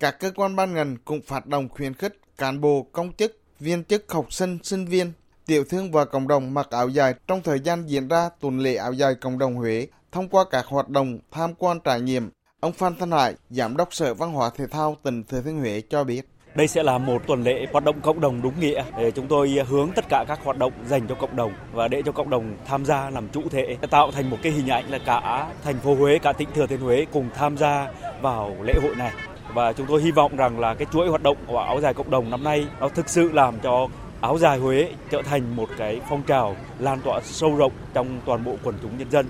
[0.00, 3.84] Các cơ quan ban ngành cũng phát động khuyến khích cán bộ, công chức, viên
[3.84, 5.12] chức, học sinh, sinh viên,
[5.46, 8.74] tiểu thương và cộng đồng mặc áo dài trong thời gian diễn ra tuần lễ
[8.74, 12.30] áo dài cộng đồng Huế thông qua các hoạt động tham quan trải nghiệm.
[12.60, 15.82] Ông Phan Thanh Hải, Giám đốc Sở Văn hóa Thể thao tỉnh Thừa Thiên Huế
[15.90, 16.28] cho biết.
[16.54, 19.50] Đây sẽ là một tuần lễ hoạt động cộng đồng đúng nghĩa để chúng tôi
[19.68, 22.56] hướng tất cả các hoạt động dành cho cộng đồng và để cho cộng đồng
[22.66, 25.94] tham gia làm chủ thể tạo thành một cái hình ảnh là cả thành phố
[25.94, 27.92] Huế, cả tỉnh Thừa Thiên Huế cùng tham gia
[28.22, 29.12] vào lễ hội này
[29.54, 32.10] và chúng tôi hy vọng rằng là cái chuỗi hoạt động của áo dài cộng
[32.10, 33.88] đồng năm nay nó thực sự làm cho
[34.20, 38.44] áo dài Huế trở thành một cái phong trào lan tỏa sâu rộng trong toàn
[38.44, 39.26] bộ quần chúng nhân dân.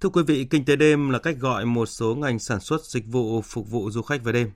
[0.00, 3.04] Thưa quý vị, kinh tế đêm là cách gọi một số ngành sản xuất dịch
[3.06, 4.50] vụ phục vụ du khách về đêm.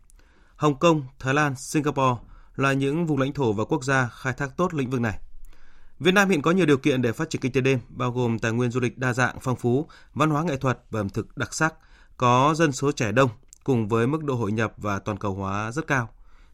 [0.57, 2.21] Hồng Kông, Thái Lan, Singapore
[2.57, 5.19] là những vùng lãnh thổ và quốc gia khai thác tốt lĩnh vực này.
[5.99, 8.39] Việt Nam hiện có nhiều điều kiện để phát triển kinh tế đêm, bao gồm
[8.39, 11.37] tài nguyên du lịch đa dạng, phong phú, văn hóa nghệ thuật và ẩm thực
[11.37, 11.75] đặc sắc,
[12.17, 13.31] có dân số trẻ đông,
[13.69, 16.09] cùng với mức độ hội nhập và toàn cầu hóa rất cao.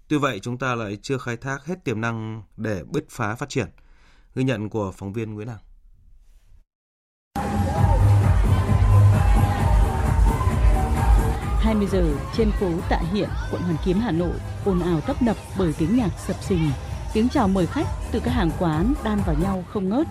[0.09, 3.49] Tuy vậy, chúng ta lại chưa khai thác hết tiềm năng để bứt phá phát
[3.49, 3.67] triển.
[4.35, 5.59] Ghi nhận của phóng viên Nguyễn Hằng.
[11.59, 15.37] 20 giờ trên phố Tạ Hiện, quận Hoàn Kiếm, Hà Nội, ồn ào tấp nập
[15.59, 16.71] bởi tiếng nhạc sập sình,
[17.13, 20.07] tiếng chào mời khách từ các hàng quán đan vào nhau không ngớt.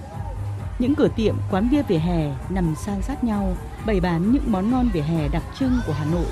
[0.80, 4.72] Những cửa tiệm, quán bia vỉa hè nằm san sát nhau, bày bán những món
[4.72, 6.28] ngon vỉa hè đặc trưng của Hà Nội.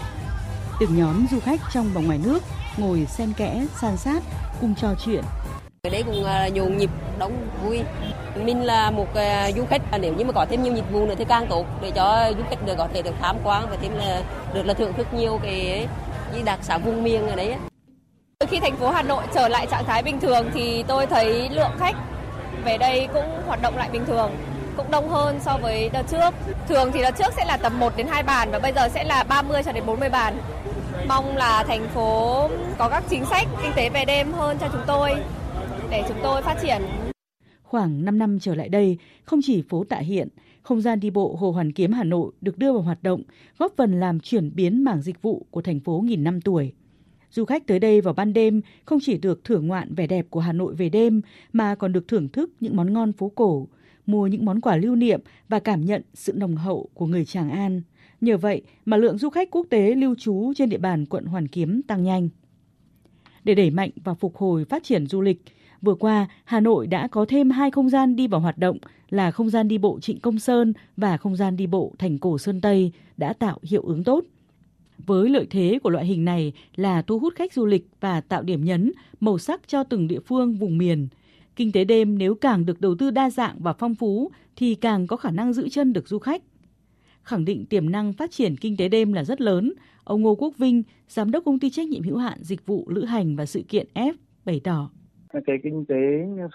[0.82, 2.40] Từng nhóm du khách trong và ngoài nước
[2.78, 4.24] ngồi xen kẽ, san sát,
[4.62, 5.24] cùng trò chuyện.
[5.84, 6.90] Ở đây cũng à, nhộn nhịp,
[7.20, 7.82] đông vui.
[8.36, 11.14] Mình là một uh, du khách, nếu như mà có thêm nhiều dịch vụ nữa
[11.18, 13.96] thì càng tốt để cho du khách được có thể được tham quan và thêm
[13.96, 15.88] là được là thưởng thức nhiều cái
[16.36, 17.56] gì đặc sản vùng miền ở đấy.
[18.48, 21.72] Khi thành phố Hà Nội trở lại trạng thái bình thường thì tôi thấy lượng
[21.80, 21.96] khách
[22.66, 24.32] về đây cũng hoạt động lại bình thường
[24.78, 26.34] cũng đông hơn so với đợt trước.
[26.68, 29.04] Thường thì đợt trước sẽ là tầm 1 đến 2 bàn và bây giờ sẽ
[29.04, 30.38] là 30 cho đến 40 bàn.
[31.08, 34.82] Mong là thành phố có các chính sách kinh tế về đêm hơn cho chúng
[34.88, 35.12] tôi
[35.90, 36.82] để chúng tôi phát triển.
[37.64, 40.28] Khoảng 5 năm trở lại đây, không chỉ phố Tạ Hiện,
[40.62, 43.24] không gian đi bộ Hồ Hoàn Kiếm Hà Nội được đưa vào hoạt động,
[43.58, 46.74] góp phần làm chuyển biến mảng dịch vụ của thành phố nghìn năm tuổi.
[47.32, 50.40] Du khách tới đây vào ban đêm không chỉ được thưởng ngoạn vẻ đẹp của
[50.40, 51.22] Hà Nội về đêm
[51.54, 53.68] mà còn được thưởng thức những món ngon phố cổ,
[54.06, 57.50] mua những món quà lưu niệm và cảm nhận sự nồng hậu của người Tràng
[57.50, 57.82] An.
[58.22, 61.48] Nhờ vậy mà lượng du khách quốc tế lưu trú trên địa bàn quận Hoàn
[61.48, 62.30] Kiếm tăng nhanh.
[63.44, 65.42] Để đẩy mạnh và phục hồi phát triển du lịch,
[65.82, 68.78] vừa qua Hà Nội đã có thêm hai không gian đi vào hoạt động
[69.10, 72.38] là không gian đi bộ Trịnh Công Sơn và không gian đi bộ Thành Cổ
[72.38, 74.24] Sơn Tây đã tạo hiệu ứng tốt.
[74.98, 78.44] Với lợi thế của loại hình này là thu hút khách du lịch và tạo
[78.44, 81.08] điểm nhấn, màu sắc cho từng địa phương vùng miền.
[81.56, 85.08] Kinh tế đêm nếu càng được đầu tư đa dạng và phong phú thì càng
[85.08, 86.44] có khả năng giữ chân được du khách.
[87.24, 90.54] Khẳng định tiềm năng phát triển kinh tế đêm là rất lớn, ông Ngô Quốc
[90.58, 93.62] Vinh, giám đốc công ty trách nhiệm hữu hạn dịch vụ lữ hành và sự
[93.68, 94.14] kiện F
[94.46, 94.90] bày tỏ.
[95.46, 95.96] Cái kinh tế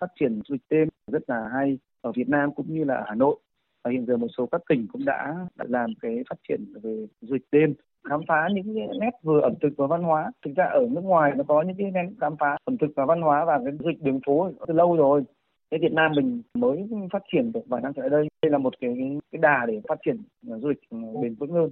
[0.01, 3.15] phát triển du lịch đêm rất là hay ở Việt Nam cũng như là Hà
[3.15, 3.37] Nội.
[3.85, 7.07] Và hiện giờ một số các tỉnh cũng đã, đã làm cái phát triển về
[7.21, 7.75] du lịch đêm
[8.09, 11.01] khám phá những cái nét vừa ẩm thực và văn hóa thực ra ở nước
[11.05, 13.75] ngoài nó có những cái nét khám phá ẩm thực và văn hóa và cái
[13.81, 15.23] du lịch đường phố từ lâu rồi
[15.71, 16.79] cái Việt Nam mình mới
[17.13, 18.91] phát triển được vài năm trở lại đây đây là một cái
[19.33, 21.71] cái đà để phát triển à, du lịch à, bền vững hơn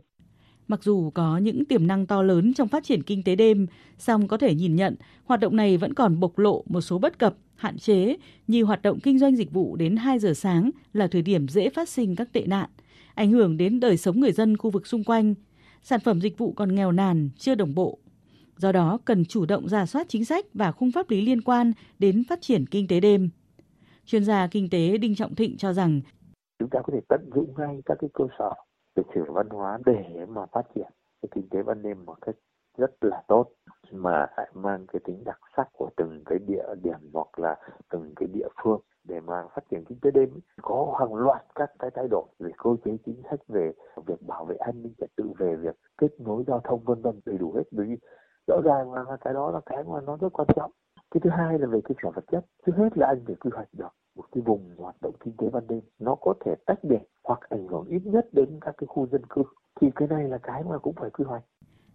[0.69, 3.67] Mặc dù có những tiềm năng to lớn trong phát triển kinh tế đêm,
[3.99, 7.19] song có thể nhìn nhận hoạt động này vẫn còn bộc lộ một số bất
[7.19, 11.07] cập, hạn chế như hoạt động kinh doanh dịch vụ đến 2 giờ sáng là
[11.07, 12.69] thời điểm dễ phát sinh các tệ nạn,
[13.15, 15.35] ảnh hưởng đến đời sống người dân khu vực xung quanh,
[15.83, 17.99] sản phẩm dịch vụ còn nghèo nàn, chưa đồng bộ.
[18.57, 21.73] Do đó, cần chủ động ra soát chính sách và khung pháp lý liên quan
[21.99, 23.31] đến phát triển kinh tế đêm.
[24.07, 26.01] Chuyên gia kinh tế Đinh Trọng Thịnh cho rằng
[26.59, 28.51] chúng ta có thể tận dụng ngay các cái cơ sở
[28.97, 30.87] lịch sử văn hóa để mà phát triển
[31.23, 32.35] cái kinh tế ban đêm một cách
[32.79, 33.51] rất là tốt,
[33.93, 37.57] mà lại mang cái tính đặc sắc của từng cái địa điểm hoặc là
[37.90, 40.40] từng cái địa phương để mà phát triển kinh tế đêm.
[40.62, 43.73] Có hàng loạt các cái thay đổi về cơ chế chính sách, về
[44.07, 47.21] việc bảo vệ an ninh trật tự, về việc kết nối giao thông, vân vân,
[47.27, 47.62] đầy đủ hết.
[47.71, 47.97] Bởi vì
[48.47, 50.71] rõ ràng là cái đó là cái mà nó rất quan trọng
[51.11, 52.47] cái thứ hai là về cơ sở vật chất.
[52.67, 55.51] Trước hết là anh phải quy hoạch được một cái vùng hoạt động kinh tế
[55.53, 55.81] ban đêm.
[55.99, 59.23] Nó có thể tách biệt hoặc ảnh hưởng ít nhất đến các cái khu dân
[59.29, 59.43] cư.
[59.81, 61.43] Thì cái này là cái mà cũng phải quy hoạch.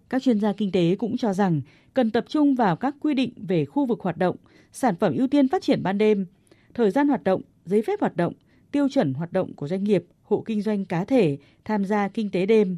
[0.09, 1.61] Các chuyên gia kinh tế cũng cho rằng
[1.93, 4.35] cần tập trung vào các quy định về khu vực hoạt động,
[4.71, 6.25] sản phẩm ưu tiên phát triển ban đêm,
[6.73, 8.33] thời gian hoạt động, giấy phép hoạt động,
[8.71, 12.31] tiêu chuẩn hoạt động của doanh nghiệp, hộ kinh doanh cá thể tham gia kinh
[12.31, 12.77] tế đêm.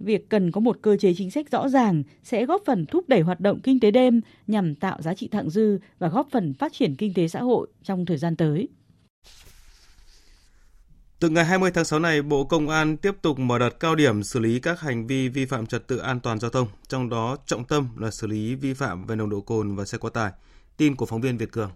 [0.00, 3.20] Việc cần có một cơ chế chính sách rõ ràng sẽ góp phần thúc đẩy
[3.20, 6.72] hoạt động kinh tế đêm nhằm tạo giá trị thặng dư và góp phần phát
[6.72, 8.68] triển kinh tế xã hội trong thời gian tới.
[11.20, 14.22] Từ ngày 20 tháng 6 này, Bộ Công an tiếp tục mở đợt cao điểm
[14.22, 17.36] xử lý các hành vi vi phạm trật tự an toàn giao thông, trong đó
[17.46, 20.32] trọng tâm là xử lý vi phạm về nồng độ cồn và xe quá tải.
[20.76, 21.70] Tin của phóng viên Việt Cường.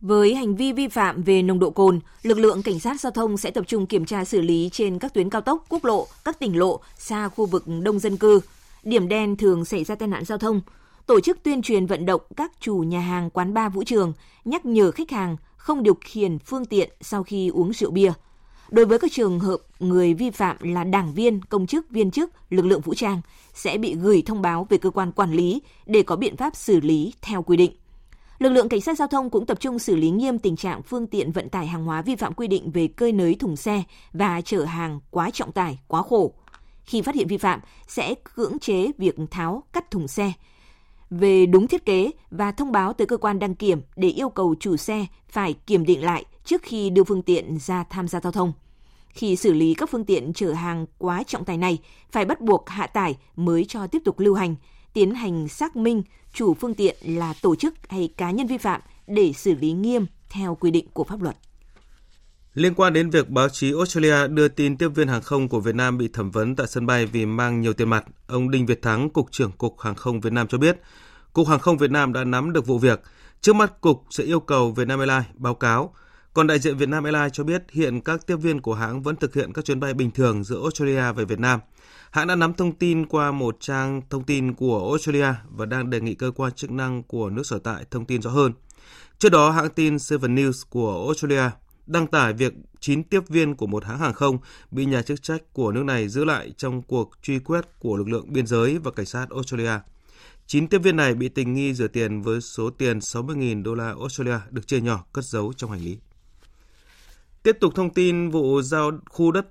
[0.00, 3.36] Với hành vi vi phạm về nồng độ cồn, lực lượng cảnh sát giao thông
[3.36, 6.38] sẽ tập trung kiểm tra xử lý trên các tuyến cao tốc, quốc lộ, các
[6.38, 8.40] tỉnh lộ xa khu vực đông dân cư.
[8.82, 10.60] Điểm đen thường xảy ra tai nạn giao thông.
[11.06, 14.12] Tổ chức tuyên truyền vận động các chủ nhà hàng, quán bar vũ trường
[14.44, 18.12] nhắc nhở khách hàng không điều khiển phương tiện sau khi uống rượu bia.
[18.70, 22.30] Đối với các trường hợp người vi phạm là đảng viên, công chức, viên chức,
[22.50, 23.20] lực lượng vũ trang
[23.54, 26.80] sẽ bị gửi thông báo về cơ quan quản lý để có biện pháp xử
[26.80, 27.72] lý theo quy định.
[28.38, 31.06] Lực lượng cảnh sát giao thông cũng tập trung xử lý nghiêm tình trạng phương
[31.06, 34.40] tiện vận tải hàng hóa vi phạm quy định về cơi nới thùng xe và
[34.40, 36.32] chở hàng quá trọng tải, quá khổ.
[36.84, 40.32] Khi phát hiện vi phạm, sẽ cưỡng chế việc tháo, cắt thùng xe
[41.10, 44.54] về đúng thiết kế và thông báo tới cơ quan đăng kiểm để yêu cầu
[44.60, 48.32] chủ xe phải kiểm định lại trước khi đưa phương tiện ra tham gia giao
[48.32, 48.52] thông.
[49.08, 51.78] Khi xử lý các phương tiện chở hàng quá trọng tải này,
[52.12, 54.54] phải bắt buộc hạ tải mới cho tiếp tục lưu hành,
[54.92, 58.80] tiến hành xác minh chủ phương tiện là tổ chức hay cá nhân vi phạm
[59.06, 61.36] để xử lý nghiêm theo quy định của pháp luật.
[62.54, 65.74] Liên quan đến việc báo chí Australia đưa tin tiếp viên hàng không của Việt
[65.74, 68.82] Nam bị thẩm vấn tại sân bay vì mang nhiều tiền mặt, ông Đinh Việt
[68.82, 70.80] Thắng, Cục trưởng Cục Hàng không Việt Nam cho biết,
[71.32, 73.02] Cục Hàng không Việt Nam đã nắm được vụ việc.
[73.40, 75.94] Trước mắt, Cục sẽ yêu cầu Vietnam Airlines báo cáo.
[76.34, 79.34] Còn đại diện Vietnam Airlines cho biết hiện các tiếp viên của hãng vẫn thực
[79.34, 81.60] hiện các chuyến bay bình thường giữa Australia và Việt Nam.
[82.10, 86.00] Hãng đã nắm thông tin qua một trang thông tin của Australia và đang đề
[86.00, 88.52] nghị cơ quan chức năng của nước sở tại thông tin rõ hơn.
[89.18, 91.50] Trước đó, hãng tin Seven News của Australia
[91.86, 94.38] đăng tải việc 9 tiếp viên của một hãng hàng không
[94.70, 98.08] bị nhà chức trách của nước này giữ lại trong cuộc truy quét của lực
[98.08, 99.80] lượng biên giới và cảnh sát Australia.
[100.46, 103.86] 9 tiếp viên này bị tình nghi rửa tiền với số tiền 60.000 đô la
[103.86, 105.98] Australia được chia nhỏ cất giấu trong hành lý.
[107.42, 109.46] Tiếp tục thông tin vụ giao khu đất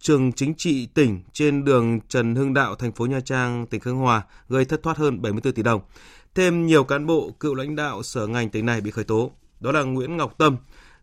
[0.00, 3.96] trường chính trị tỉnh trên đường Trần Hưng Đạo, thành phố Nha Trang, tỉnh Khánh
[3.96, 5.80] Hòa gây thất thoát hơn 74 tỷ đồng.
[6.34, 9.30] Thêm nhiều cán bộ, cựu lãnh đạo sở ngành tỉnh này bị khởi tố.
[9.60, 10.56] Đó là Nguyễn Ngọc Tâm,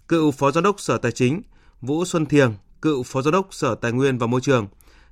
[0.08, 1.42] cựu phó giám đốc Sở Tài chính,
[1.82, 4.68] Vũ Xuân Thiềng, cựu phó giám đốc Sở Tài nguyên và Môi trường,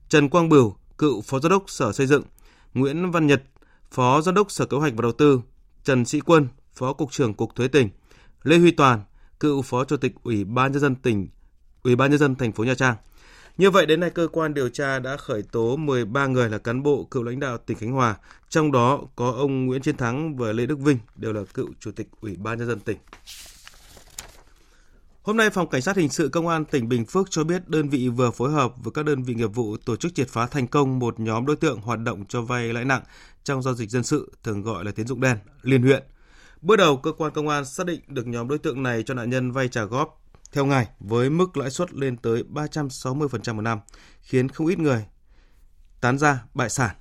[0.09, 2.23] Trần Quang Bửu, cựu phó giám đốc Sở Xây dựng,
[2.73, 3.43] Nguyễn Văn Nhật,
[3.91, 5.41] phó giám đốc Sở Kế hoạch và Đầu tư,
[5.83, 7.89] Trần Sĩ Quân, phó cục trưởng Cục Thuế tỉnh,
[8.43, 9.01] Lê Huy Toàn,
[9.39, 11.27] cựu phó chủ tịch Ủy ban nhân dân tỉnh,
[11.83, 12.95] Ủy ban nhân dân thành phố Nha Trang.
[13.57, 16.83] Như vậy đến nay cơ quan điều tra đã khởi tố 13 người là cán
[16.83, 18.15] bộ cựu lãnh đạo tỉnh Khánh Hòa,
[18.49, 21.91] trong đó có ông Nguyễn Chiến Thắng và Lê Đức Vinh đều là cựu chủ
[21.91, 22.97] tịch Ủy ban nhân dân tỉnh.
[25.21, 27.89] Hôm nay, Phòng Cảnh sát Hình sự Công an tỉnh Bình Phước cho biết đơn
[27.89, 30.67] vị vừa phối hợp với các đơn vị nghiệp vụ tổ chức triệt phá thành
[30.67, 33.03] công một nhóm đối tượng hoạt động cho vay lãi nặng
[33.43, 36.03] trong giao dịch dân sự, thường gọi là tín dụng đen, liên huyện.
[36.61, 39.29] Bước đầu, cơ quan công an xác định được nhóm đối tượng này cho nạn
[39.29, 40.22] nhân vay trả góp
[40.53, 43.79] theo ngày với mức lãi suất lên tới 360% một năm,
[44.21, 45.05] khiến không ít người
[46.01, 46.95] tán ra bại sản.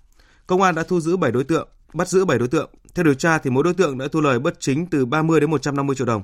[0.46, 2.70] Công an đã thu giữ 7 đối tượng, bắt giữ 7 đối tượng.
[2.94, 5.50] Theo điều tra thì mỗi đối tượng đã thu lời bất chính từ 30 đến
[5.50, 6.22] 150 triệu đồng.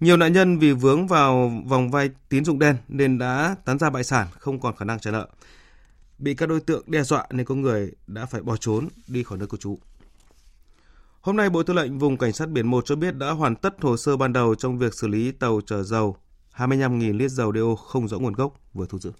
[0.00, 3.90] Nhiều nạn nhân vì vướng vào vòng vay tín dụng đen nên đã tán ra
[3.90, 5.28] bại sản, không còn khả năng trả nợ.
[6.18, 9.38] Bị các đối tượng đe dọa nên có người đã phải bỏ trốn đi khỏi
[9.38, 9.78] nơi cư trú.
[11.20, 13.82] Hôm nay, Bộ Tư lệnh Vùng Cảnh sát Biển 1 cho biết đã hoàn tất
[13.82, 16.16] hồ sơ ban đầu trong việc xử lý tàu chở dầu
[16.56, 19.12] 25.000 lít dầu đeo không rõ nguồn gốc vừa thu giữ.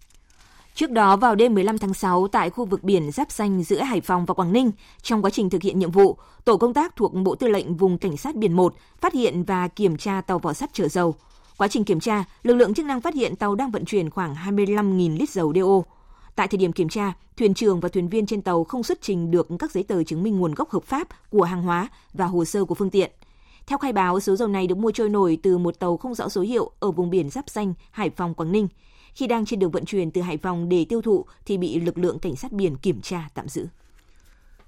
[0.75, 4.01] Trước đó vào đêm 15 tháng 6 tại khu vực biển giáp danh giữa Hải
[4.01, 4.71] Phòng và Quảng Ninh,
[5.03, 7.99] trong quá trình thực hiện nhiệm vụ, tổ công tác thuộc Bộ Tư lệnh Vùng
[7.99, 11.15] Cảnh sát Biển 1 phát hiện và kiểm tra tàu vỏ sắt chở dầu.
[11.57, 14.35] Quá trình kiểm tra, lực lượng chức năng phát hiện tàu đang vận chuyển khoảng
[14.35, 15.93] 25.000 lít dầu DO.
[16.35, 19.31] Tại thời điểm kiểm tra, thuyền trưởng và thuyền viên trên tàu không xuất trình
[19.31, 22.45] được các giấy tờ chứng minh nguồn gốc hợp pháp của hàng hóa và hồ
[22.45, 23.11] sơ của phương tiện.
[23.67, 26.29] Theo khai báo, số dầu này được mua trôi nổi từ một tàu không rõ
[26.29, 28.69] số hiệu ở vùng biển giáp danh Hải Phòng Quảng Ninh.
[29.15, 31.99] Khi đang trên đường vận chuyển từ Hải Phòng để tiêu thụ thì bị lực
[31.99, 33.67] lượng cảnh sát biển kiểm tra tạm giữ.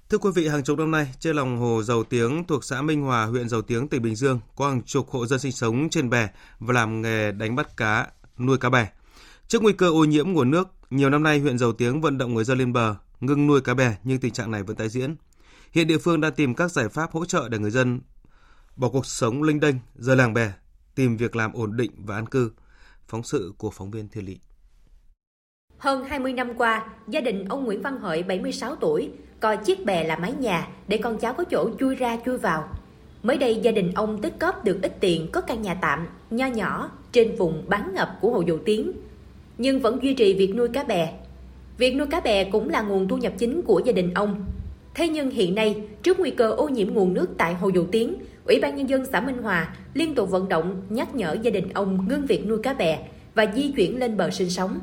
[0.09, 3.01] Thưa quý vị, hàng chục năm nay, trên lòng hồ Dầu Tiếng thuộc xã Minh
[3.01, 6.09] Hòa, huyện Dầu Tiếng, tỉnh Bình Dương có hàng chục hộ dân sinh sống trên
[6.09, 6.27] bè
[6.59, 8.87] và làm nghề đánh bắt cá, nuôi cá bè.
[9.47, 12.33] Trước nguy cơ ô nhiễm nguồn nước, nhiều năm nay huyện Dầu Tiếng vận động
[12.33, 15.15] người dân lên bờ, ngưng nuôi cá bè nhưng tình trạng này vẫn tái diễn.
[15.71, 18.01] Hiện địa phương đang tìm các giải pháp hỗ trợ để người dân
[18.75, 20.51] bỏ cuộc sống linh đênh, rời làng bè,
[20.95, 22.51] tìm việc làm ổn định và an cư.
[23.07, 24.37] Phóng sự của phóng viên Thiên Lý.
[25.77, 29.09] Hơn 20 năm qua, gia đình ông Nguyễn Văn Hợi 76 tuổi
[29.39, 32.69] coi chiếc bè là mái nhà để con cháu có chỗ chui ra chui vào.
[33.23, 36.45] Mới đây gia đình ông tích cóp được ít tiền có căn nhà tạm, nho
[36.45, 38.91] nhỏ trên vùng bán ngập của hồ Dầu Tiếng,
[39.57, 41.13] nhưng vẫn duy trì việc nuôi cá bè.
[41.77, 44.45] Việc nuôi cá bè cũng là nguồn thu nhập chính của gia đình ông.
[44.93, 48.15] Thế nhưng hiện nay, trước nguy cơ ô nhiễm nguồn nước tại hồ Dầu Tiếng,
[48.45, 51.69] Ủy ban Nhân dân xã Minh Hòa liên tục vận động nhắc nhở gia đình
[51.73, 52.99] ông ngưng việc nuôi cá bè
[53.35, 54.79] và di chuyển lên bờ sinh sống.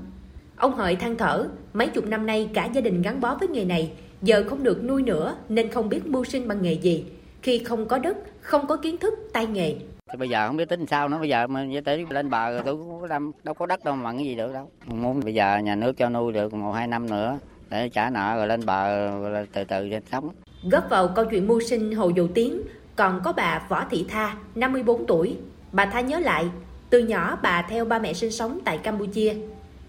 [0.57, 3.64] Ông Hợi than thở, mấy chục năm nay cả gia đình gắn bó với nghề
[3.64, 7.05] này, giờ không được nuôi nữa nên không biết mưu sinh bằng nghề gì.
[7.42, 9.75] Khi không có đất, không có kiến thức, tay nghề.
[10.12, 12.62] Thì bây giờ không biết tính sao nữa, bây giờ mà tới lên bờ rồi
[12.64, 14.70] tôi cũng đâu, đâu có đất đâu mà cái gì được đâu.
[14.87, 17.38] Muốn bây giờ nhà nước cho nuôi được một hai năm nữa
[17.70, 20.29] để trả nợ rồi lên bờ rồi từ từ sống.
[20.70, 22.62] Góp vào câu chuyện mưu sinh Hồ Dầu Tiến,
[22.97, 25.37] còn có bà Võ Thị Tha, 54 tuổi.
[25.73, 26.45] Bà Tha nhớ lại,
[26.91, 29.35] từ nhỏ bà theo ba mẹ sinh sống tại Campuchia.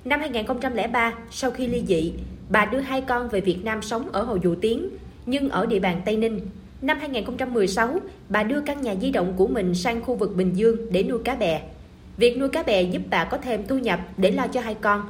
[0.06, 2.13] Năm 2003, sau khi ly dị,
[2.50, 4.89] bà đưa hai con về Việt Nam sống ở Hồ Dụ Tiến,
[5.26, 6.39] nhưng ở địa bàn Tây Ninh.
[6.82, 10.78] Năm 2016, bà đưa căn nhà di động của mình sang khu vực Bình Dương
[10.92, 11.62] để nuôi cá bè.
[12.18, 15.02] Việc nuôi cá bè giúp bà có thêm thu nhập để lo cho hai con.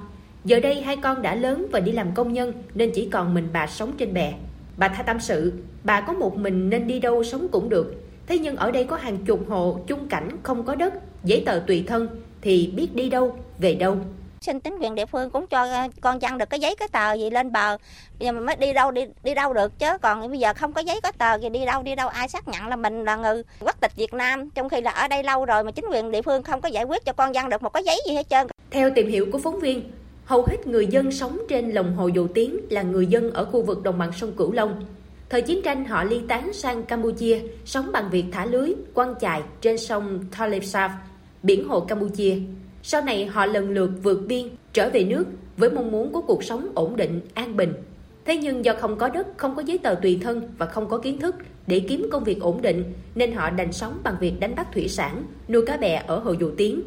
[0.45, 3.47] Giờ đây hai con đã lớn và đi làm công nhân nên chỉ còn mình
[3.53, 4.33] bà sống trên bè.
[4.77, 7.95] Bà tha tâm sự, bà có một mình nên đi đâu sống cũng được.
[8.27, 11.61] Thế nhưng ở đây có hàng chục hộ chung cảnh không có đất, giấy tờ
[11.67, 12.07] tùy thân
[12.41, 13.97] thì biết đi đâu, về đâu?
[14.41, 17.29] Xin chính quyền địa phương cũng cho con chăn được cái giấy cái tờ gì
[17.29, 17.77] lên bờ.
[18.19, 19.87] Bây giờ mình mới đi đâu đi đi đâu được chứ?
[20.01, 22.07] Còn bây giờ không có giấy có tờ thì đi đâu đi đâu?
[22.07, 24.49] Ai xác nhận là mình là người quốc tịch Việt Nam?
[24.49, 26.83] Trong khi là ở đây lâu rồi mà chính quyền địa phương không có giải
[26.83, 28.47] quyết cho con dân được một cái giấy gì hết trơn.
[28.71, 29.91] Theo tìm hiểu của phóng viên
[30.25, 33.61] hầu hết người dân sống trên lòng hồ Dầu tiếng là người dân ở khu
[33.61, 34.85] vực đồng bằng sông Cửu Long
[35.29, 39.41] Thời chiến tranh họ ly tán sang Campuchia, sống bằng việc thả lưới, quăng chài
[39.61, 40.63] trên sông Thalep
[41.43, 42.37] biển hồ Campuchia.
[42.83, 45.25] Sau này họ lần lượt vượt biên trở về nước
[45.57, 47.73] với mong muốn có cuộc sống ổn định, an bình.
[48.25, 50.97] Thế nhưng do không có đất, không có giấy tờ tùy thân và không có
[50.97, 51.35] kiến thức
[51.67, 54.87] để kiếm công việc ổn định nên họ đành sống bằng việc đánh bắt thủy
[54.87, 56.81] sản, nuôi cá bè ở hồ dầu Tiến.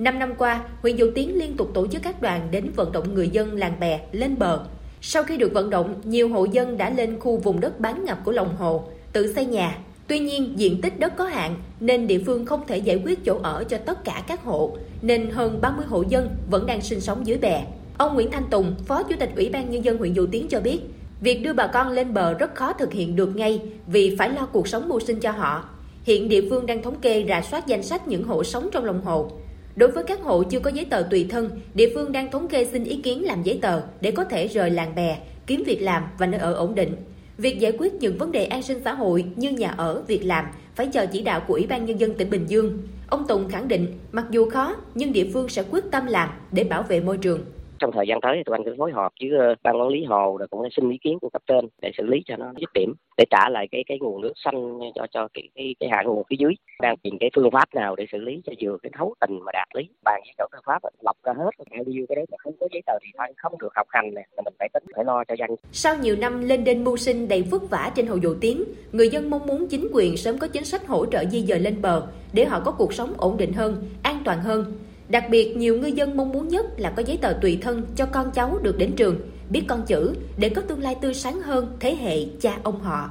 [0.00, 3.14] Năm năm qua, huyện Dầu Tiến liên tục tổ chức các đoàn đến vận động
[3.14, 4.60] người dân làng bè lên bờ.
[5.00, 8.24] Sau khi được vận động, nhiều hộ dân đã lên khu vùng đất bán ngập
[8.24, 9.78] của lòng hồ, tự xây nhà,
[10.10, 13.38] Tuy nhiên, diện tích đất có hạn nên địa phương không thể giải quyết chỗ
[13.42, 17.26] ở cho tất cả các hộ, nên hơn 30 hộ dân vẫn đang sinh sống
[17.26, 17.66] dưới bè.
[17.98, 20.60] Ông Nguyễn Thanh Tùng, Phó Chủ tịch Ủy ban Nhân dân huyện Dầu Tiến cho
[20.60, 20.80] biết,
[21.20, 24.46] việc đưa bà con lên bờ rất khó thực hiện được ngay vì phải lo
[24.46, 25.64] cuộc sống mưu sinh cho họ.
[26.04, 29.00] Hiện địa phương đang thống kê rà soát danh sách những hộ sống trong lòng
[29.04, 29.30] hồ.
[29.76, 32.64] Đối với các hộ chưa có giấy tờ tùy thân, địa phương đang thống kê
[32.64, 36.02] xin ý kiến làm giấy tờ để có thể rời làng bè, kiếm việc làm
[36.18, 36.96] và nơi ở ổn định.
[37.38, 40.44] Việc giải quyết những vấn đề an sinh xã hội như nhà ở, việc làm
[40.74, 42.78] phải chờ chỉ đạo của Ủy ban Nhân dân tỉnh Bình Dương.
[43.08, 46.64] Ông Tùng khẳng định, mặc dù khó, nhưng địa phương sẽ quyết tâm làm để
[46.64, 47.40] bảo vệ môi trường
[47.80, 50.04] trong thời gian tới thì tụi anh sẽ phối hợp với ờ, ban quản lý
[50.04, 52.70] hồ rồi cũng xin ý kiến của cấp trên để xử lý cho nó dứt
[52.74, 56.02] điểm để trả lại cái cái nguồn nước xanh cho cho cái cái, cái hạ
[56.02, 56.54] nguồn phía dưới.
[56.80, 59.52] Đang tìm cái phương pháp nào để xử lý cho vừa cái thấu tình mà
[59.52, 59.88] đạt lý.
[60.04, 62.68] Bàn với chỗ tư pháp lọc ra hết ai đi cái đấy mà không có
[62.72, 65.24] giấy tờ thì thôi không được học hành này là mình phải tính phải lo
[65.24, 68.34] cho dân sau nhiều năm lên đên mưu sinh đầy vất vả trên hồ dầu
[68.40, 71.60] tiếng người dân mong muốn chính quyền sớm có chính sách hỗ trợ di dời
[71.60, 74.64] lên bờ để họ có cuộc sống ổn định hơn an toàn hơn.
[75.10, 78.06] Đặc biệt, nhiều ngư dân mong muốn nhất là có giấy tờ tùy thân cho
[78.06, 79.16] con cháu được đến trường,
[79.50, 83.10] biết con chữ để có tương lai tươi sáng hơn thế hệ cha ông họ.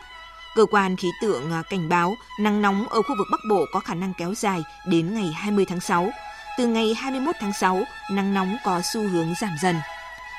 [0.57, 3.79] Cơ quan khí tượng à, cảnh báo nắng nóng ở khu vực Bắc Bộ có
[3.79, 6.09] khả năng kéo dài đến ngày 20 tháng 6.
[6.57, 9.75] Từ ngày 21 tháng 6, nắng nóng có xu hướng giảm dần.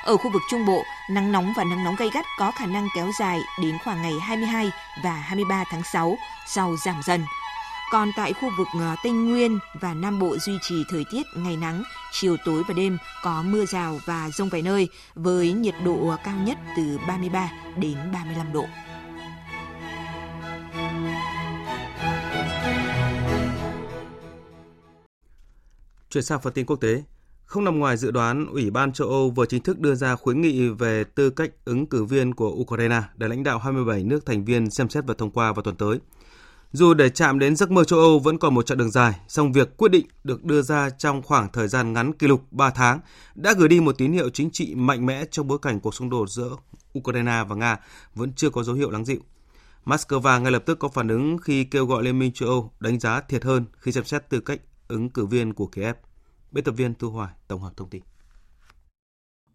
[0.05, 2.87] Ở khu vực Trung Bộ, nắng nóng và nắng nóng gay gắt có khả năng
[2.95, 4.71] kéo dài đến khoảng ngày 22
[5.03, 7.25] và 23 tháng 6 sau giảm dần.
[7.91, 11.57] Còn tại khu vực à, Tây Nguyên và Nam Bộ duy trì thời tiết ngày
[11.57, 16.09] nắng, chiều tối và đêm có mưa rào và rông vài nơi với nhiệt độ
[16.09, 18.65] à, cao nhất từ 33 đến 35 độ.
[26.09, 27.03] Chuyển sang phần tin quốc tế,
[27.45, 30.41] không nằm ngoài dự đoán, Ủy ban châu Âu vừa chính thức đưa ra khuyến
[30.41, 34.45] nghị về tư cách ứng cử viên của Ukraine để lãnh đạo 27 nước thành
[34.45, 35.99] viên xem xét và thông qua vào tuần tới.
[36.71, 39.51] Dù để chạm đến giấc mơ châu Âu vẫn còn một chặng đường dài, song
[39.51, 42.99] việc quyết định được đưa ra trong khoảng thời gian ngắn kỷ lục 3 tháng
[43.35, 46.09] đã gửi đi một tín hiệu chính trị mạnh mẽ trong bối cảnh cuộc xung
[46.09, 46.55] đột giữa
[46.99, 47.77] Ukraine và Nga
[48.15, 49.19] vẫn chưa có dấu hiệu lắng dịu.
[49.85, 52.99] Moscow ngay lập tức có phản ứng khi kêu gọi Liên minh châu Âu đánh
[52.99, 54.59] giá thiệt hơn khi xem xét tư cách
[54.89, 55.95] ứng cử viên của Kiev.
[56.51, 58.01] Biên tập viên Thu Hoài tổng hợp thông tin.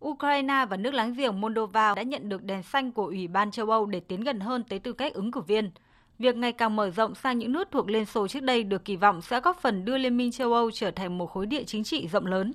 [0.04, 3.70] Ukraine và nước láng giềng Moldova đã nhận được đèn xanh của Ủy ban châu
[3.70, 5.70] Âu để tiến gần hơn tới tư cách ứng cử viên.
[6.18, 8.96] Việc ngày càng mở rộng sang những nước thuộc Liên Xô trước đây được kỳ
[8.96, 11.84] vọng sẽ góp phần đưa Liên minh châu Âu trở thành một khối địa chính
[11.84, 12.52] trị rộng lớn.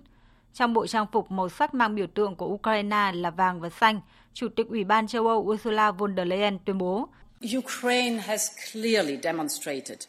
[0.53, 4.01] Trong bộ trang phục màu sắc mang biểu tượng của Ukraine là vàng và xanh,
[4.33, 7.09] Chủ tịch Ủy ban châu Âu Ursula von der Leyen tuyên bố
[7.57, 9.99] Ukraine has clearly demonstrated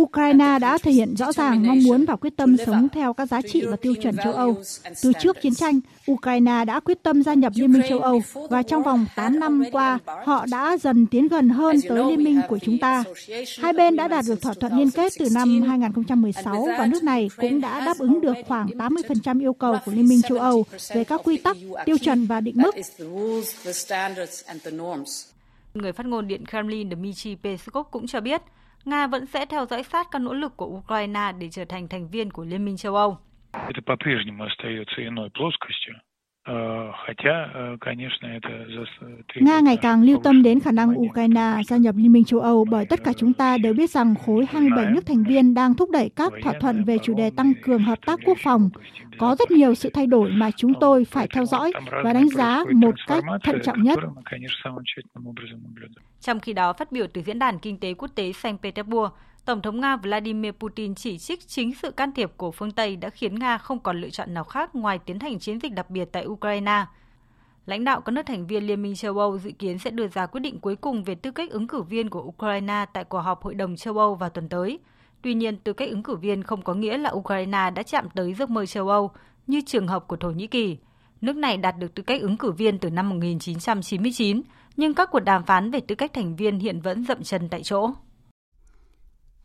[0.00, 3.40] Ukraine đã thể hiện rõ ràng mong muốn và quyết tâm sống theo các giá
[3.42, 4.56] trị và tiêu chuẩn châu Âu.
[5.02, 5.80] Từ trước chiến tranh,
[6.12, 9.62] Ukraine đã quyết tâm gia nhập Liên minh châu Âu và trong vòng 8 năm
[9.72, 13.04] qua, họ đã dần tiến gần hơn tới Liên minh của chúng ta.
[13.58, 17.30] Hai bên đã đạt được thỏa thuận liên kết từ năm 2016 và nước này
[17.36, 21.04] cũng đã đáp ứng được khoảng 80% yêu cầu của Liên minh châu Âu về
[21.04, 22.74] các quy tắc, tiêu chuẩn và định mức.
[25.73, 28.41] Người phát ngôn Điện Kremlin Dmitry Peskov cũng cho biết,
[28.85, 32.09] Nga vẫn sẽ theo dõi sát các nỗ lực của Ukraine để trở thành thành
[32.09, 33.17] viên của Liên minh châu Âu.
[33.53, 35.95] Это по-прежнему остается иной плоскостью.
[36.50, 36.54] Э,
[39.34, 42.64] Nga ngày càng lưu tâm đến khả năng Ukraine gia nhập Liên minh châu Âu
[42.70, 45.90] bởi tất cả chúng ta đều biết rằng khối 27 nước thành viên đang thúc
[45.90, 48.70] đẩy các thỏa thuận về chủ đề tăng cường hợp tác quốc phòng.
[49.18, 51.72] Có rất nhiều sự thay đổi mà chúng tôi phải theo dõi
[52.04, 53.98] và đánh giá một cách thận trọng nhất.
[56.20, 59.12] Trong khi đó, phát biểu từ Diễn đàn Kinh tế Quốc tế Saint Petersburg,
[59.50, 63.10] Tổng thống Nga Vladimir Putin chỉ trích chính sự can thiệp của phương Tây đã
[63.10, 66.04] khiến Nga không còn lựa chọn nào khác ngoài tiến hành chiến dịch đặc biệt
[66.12, 66.84] tại Ukraine.
[67.66, 70.26] Lãnh đạo các nước thành viên Liên minh châu Âu dự kiến sẽ đưa ra
[70.26, 73.42] quyết định cuối cùng về tư cách ứng cử viên của Ukraine tại cuộc họp
[73.42, 74.78] Hội đồng châu Âu vào tuần tới.
[75.22, 78.34] Tuy nhiên, tư cách ứng cử viên không có nghĩa là Ukraine đã chạm tới
[78.34, 79.10] giấc mơ châu Âu,
[79.46, 80.76] như trường hợp của Thổ Nhĩ Kỳ.
[81.20, 84.42] Nước này đạt được tư cách ứng cử viên từ năm 1999,
[84.76, 87.62] nhưng các cuộc đàm phán về tư cách thành viên hiện vẫn dậm chân tại
[87.62, 87.90] chỗ.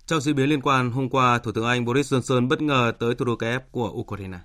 [0.07, 3.15] Trong diễn biến liên quan, hôm qua, Thủ tướng Anh Boris Johnson bất ngờ tới
[3.15, 4.37] thủ đô Kiev của Ukraine.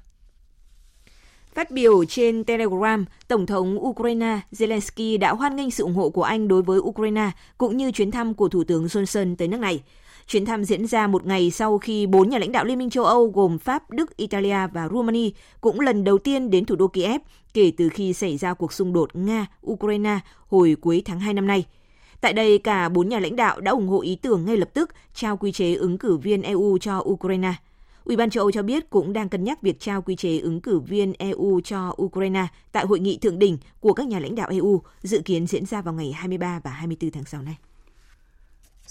[1.55, 6.23] Phát biểu trên Telegram, Tổng thống Ukraine Zelensky đã hoan nghênh sự ủng hộ của
[6.23, 9.83] Anh đối với Ukraine cũng như chuyến thăm của Thủ tướng Johnson tới nước này.
[10.27, 13.05] Chuyến thăm diễn ra một ngày sau khi bốn nhà lãnh đạo Liên minh châu
[13.05, 15.31] Âu gồm Pháp, Đức, Italia và Romania
[15.61, 17.21] cũng lần đầu tiên đến thủ đô Kiev
[17.55, 21.65] kể từ khi xảy ra cuộc xung đột Nga-Ukraine hồi cuối tháng 2 năm nay–
[22.21, 24.91] Tại đây, cả bốn nhà lãnh đạo đã ủng hộ ý tưởng ngay lập tức
[25.15, 27.55] trao quy chế ứng cử viên EU cho Ukraine.
[28.05, 30.61] Ủy ban châu Âu cho biết cũng đang cân nhắc việc trao quy chế ứng
[30.61, 34.49] cử viên EU cho Ukraine tại hội nghị thượng đỉnh của các nhà lãnh đạo
[34.51, 37.57] EU dự kiến diễn ra vào ngày 23 và 24 tháng 6 này.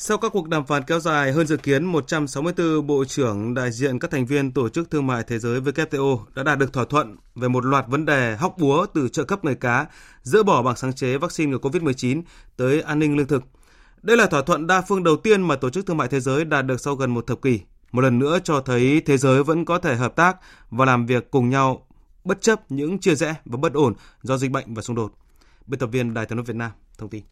[0.01, 3.99] Sau các cuộc đàm phán kéo dài hơn dự kiến, 164 bộ trưởng đại diện
[3.99, 7.17] các thành viên Tổ chức Thương mại Thế giới WTO đã đạt được thỏa thuận
[7.35, 9.87] về một loạt vấn đề hóc búa từ trợ cấp người cá,
[10.23, 12.21] dỡ bỏ bằng sáng chế vaccine ngừa COVID-19
[12.57, 13.43] tới an ninh lương thực.
[14.01, 16.45] Đây là thỏa thuận đa phương đầu tiên mà Tổ chức Thương mại Thế giới
[16.45, 17.59] đạt được sau gần một thập kỷ.
[17.91, 20.37] Một lần nữa cho thấy thế giới vẫn có thể hợp tác
[20.69, 21.87] và làm việc cùng nhau
[22.23, 25.13] bất chấp những chia rẽ và bất ổn do dịch bệnh và xung đột.
[25.67, 27.23] Biên tập viên Đài tiếng nói Việt Nam thông tin.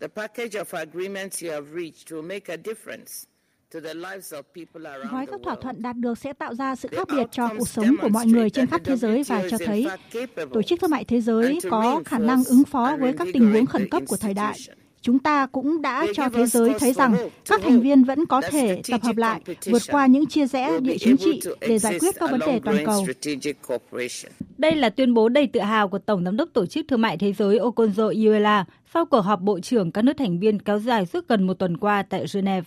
[0.00, 3.26] The package of agreements you have reached will make a difference
[5.10, 7.96] Gói các thỏa thuận đạt được sẽ tạo ra sự khác biệt cho cuộc sống
[8.02, 9.86] của mọi người trên khắp thế giới và cho thấy
[10.52, 13.66] Tổ chức Thương mại Thế giới có khả năng ứng phó với các tình huống
[13.66, 14.58] khẩn cấp của thời đại.
[15.02, 17.16] Chúng ta cũng đã cho thế giới thấy rằng
[17.48, 20.96] các thành viên vẫn có thể tập hợp lại, vượt qua những chia rẽ địa
[21.00, 23.06] chính trị để giải quyết các vấn đề toàn cầu.
[24.58, 27.16] Đây là tuyên bố đầy tự hào của Tổng Giám đốc Tổ chức Thương mại
[27.16, 31.06] Thế giới Okonjo Iweala sau cuộc họp Bộ trưởng các nước thành viên kéo dài
[31.06, 32.66] suốt gần một tuần qua tại Geneva.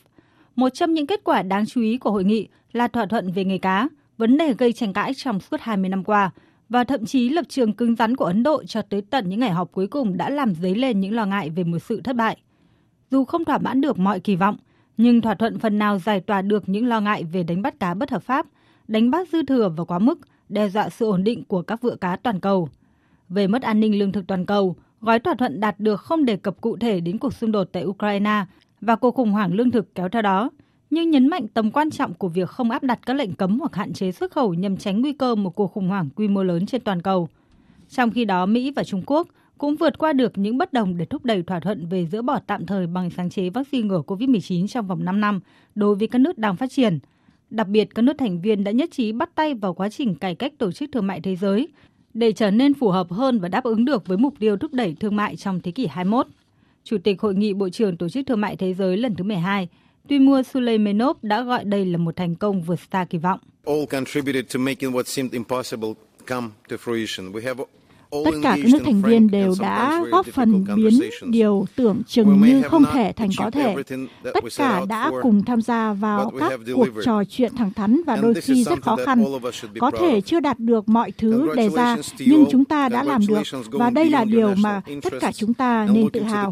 [0.56, 3.46] Một trong những kết quả đáng chú ý của hội nghị là thỏa thuận về
[3.46, 6.32] nghề cá, vấn đề gây tranh cãi trong suốt 20 năm qua,
[6.74, 9.52] và thậm chí lập trường cứng rắn của Ấn Độ cho tới tận những ngày
[9.52, 12.38] họp cuối cùng đã làm dấy lên những lo ngại về một sự thất bại.
[13.12, 14.58] Dù không thỏa mãn được mọi kỳ vọng,
[14.98, 17.94] nhưng thỏa thuận phần nào giải tỏa được những lo ngại về đánh bắt cá
[17.94, 18.46] bất hợp pháp,
[18.88, 20.20] đánh bắt dư thừa và quá mức,
[20.50, 22.70] đe dọa sự ổn định của các vựa cá toàn cầu.
[23.30, 26.36] Về mất an ninh lương thực toàn cầu, gói thỏa thuận đạt được không đề
[26.36, 28.46] cập cụ thể đến cuộc xung đột tại Ukraine
[28.82, 30.50] và cuộc khủng hoảng lương thực kéo theo đó,
[30.90, 33.76] nhưng nhấn mạnh tầm quan trọng của việc không áp đặt các lệnh cấm hoặc
[33.76, 36.66] hạn chế xuất khẩu nhằm tránh nguy cơ một cuộc khủng hoảng quy mô lớn
[36.66, 37.30] trên toàn cầu.
[37.90, 39.28] Trong khi đó, Mỹ và Trung Quốc
[39.58, 42.40] cũng vượt qua được những bất đồng để thúc đẩy thỏa thuận về dỡ bỏ
[42.48, 45.40] tạm thời bằng sáng chế vaccine ngừa COVID-19 trong vòng 5 năm
[45.76, 47.00] đối với các nước đang phát triển.
[47.50, 50.36] Đặc biệt, các nước thành viên đã nhất trí bắt tay vào quá trình cải
[50.36, 51.68] cách Tổ chức Thương mại Thế giới
[52.14, 54.96] để trở nên phù hợp hơn và đáp ứng được với mục tiêu thúc đẩy
[55.00, 56.28] thương mại trong thế kỷ 21.
[56.84, 59.68] Chủ tịch Hội nghị Bộ trưởng Tổ chức Thương mại Thế giới lần thứ 12,
[60.10, 63.40] Tuy mua Suleymanov đã gọi đây là một thành công vượt xa kỳ vọng.
[68.26, 72.62] Tất cả các nước thành viên đều đã góp phần biến điều tưởng chừng như
[72.62, 73.76] không thể thành có thể.
[74.24, 78.34] Tất cả đã cùng tham gia vào các cuộc trò chuyện thẳng thắn và đôi
[78.34, 79.24] khi rất khó khăn.
[79.80, 83.42] Có thể chưa đạt được mọi thứ đề ra, nhưng chúng ta đã làm được
[83.72, 86.52] và đây là điều mà tất cả chúng ta nên tự hào.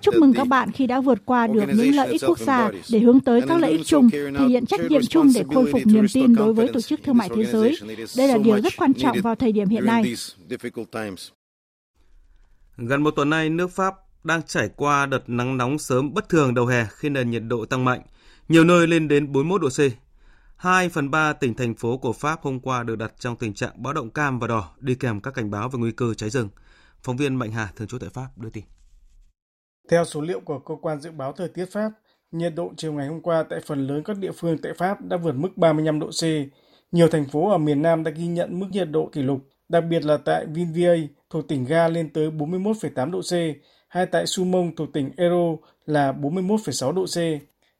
[0.00, 2.98] Chúc mừng các bạn khi đã vượt qua được những lợi ích quốc gia để
[2.98, 6.06] hướng tới các lợi ích chung, thể hiện trách nhiệm chung để khôi phục niềm
[6.14, 7.76] tin đối với Tổ chức Thương mại Thế giới.
[8.16, 10.14] Đây là điều rất quan trọng vào thời điểm hiện nay.
[12.76, 13.94] Gần một tuần nay, nước Pháp
[14.24, 17.64] đang trải qua đợt nắng nóng sớm bất thường đầu hè khi nền nhiệt độ
[17.64, 18.02] tăng mạnh,
[18.48, 19.80] nhiều nơi lên đến 41 độ C.
[20.56, 23.82] 2 phần 3 tỉnh thành phố của Pháp hôm qua được đặt trong tình trạng
[23.82, 26.48] báo động cam và đỏ, đi kèm các cảnh báo về nguy cơ cháy rừng.
[27.02, 28.64] Phóng viên Mạnh Hà, thường trú tại Pháp, đưa tin.
[29.88, 31.90] Theo số liệu của Cơ quan Dự báo Thời tiết Pháp,
[32.30, 35.16] nhiệt độ chiều ngày hôm qua tại phần lớn các địa phương tại Pháp đã
[35.16, 36.22] vượt mức 35 độ C.
[36.92, 39.84] Nhiều thành phố ở miền Nam đã ghi nhận mức nhiệt độ kỷ lục, đặc
[39.90, 43.32] biệt là tại Vinviers thuộc tỉnh Ga lên tới 41,8 độ C,
[43.88, 45.56] hay tại Sumong thuộc tỉnh Ero
[45.86, 47.16] là 41,6 độ C.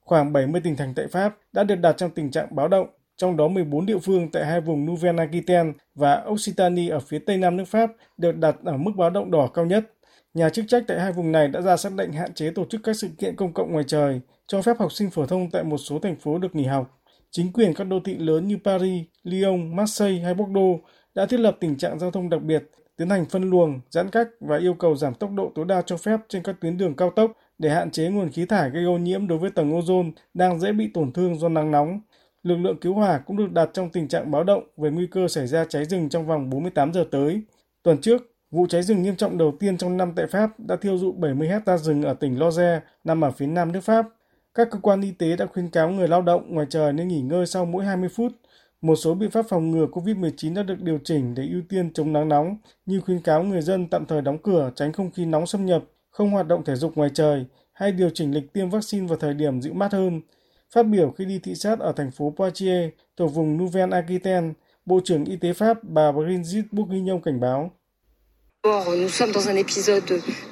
[0.00, 2.86] Khoảng 70 tỉnh thành tại Pháp đã được đặt trong tình trạng báo động,
[3.16, 7.56] trong đó 14 địa phương tại hai vùng Nouvelle-Aquitaine và Occitanie ở phía tây nam
[7.56, 9.84] nước Pháp được đặt ở mức báo động đỏ cao nhất.
[10.34, 12.80] Nhà chức trách tại hai vùng này đã ra xác lệnh hạn chế tổ chức
[12.84, 15.78] các sự kiện công cộng ngoài trời, cho phép học sinh phổ thông tại một
[15.78, 17.00] số thành phố được nghỉ học.
[17.30, 20.80] Chính quyền các đô thị lớn như Paris, Lyon, Marseille hay Bordeaux
[21.18, 24.28] đã thiết lập tình trạng giao thông đặc biệt, tiến hành phân luồng, giãn cách
[24.40, 27.10] và yêu cầu giảm tốc độ tối đa cho phép trên các tuyến đường cao
[27.10, 30.60] tốc để hạn chế nguồn khí thải gây ô nhiễm đối với tầng ozone đang
[30.60, 32.00] dễ bị tổn thương do nắng nóng.
[32.42, 35.28] Lực lượng cứu hỏa cũng được đặt trong tình trạng báo động về nguy cơ
[35.28, 37.42] xảy ra cháy rừng trong vòng 48 giờ tới.
[37.82, 40.98] Tuần trước, vụ cháy rừng nghiêm trọng đầu tiên trong năm tại Pháp đã thiêu
[40.98, 44.06] dụi 70 hecta rừng ở tỉnh Loire, nằm ở phía nam nước Pháp.
[44.54, 47.20] Các cơ quan y tế đã khuyến cáo người lao động ngoài trời nên nghỉ
[47.20, 48.32] ngơi sau mỗi 20 phút.
[48.80, 52.12] Một số biện pháp phòng ngừa COVID-19 đã được điều chỉnh để ưu tiên chống
[52.12, 52.56] nắng nóng,
[52.86, 55.84] như khuyến cáo người dân tạm thời đóng cửa tránh không khí nóng xâm nhập,
[56.10, 59.34] không hoạt động thể dục ngoài trời hay điều chỉnh lịch tiêm vaccine vào thời
[59.34, 60.20] điểm dịu mát hơn.
[60.74, 64.52] Phát biểu khi đi thị sát ở thành phố Poitiers, thuộc vùng Nouvelle-Aquitaine,
[64.86, 67.70] Bộ trưởng Y tế Pháp bà Brigitte Bourguignon cảnh báo.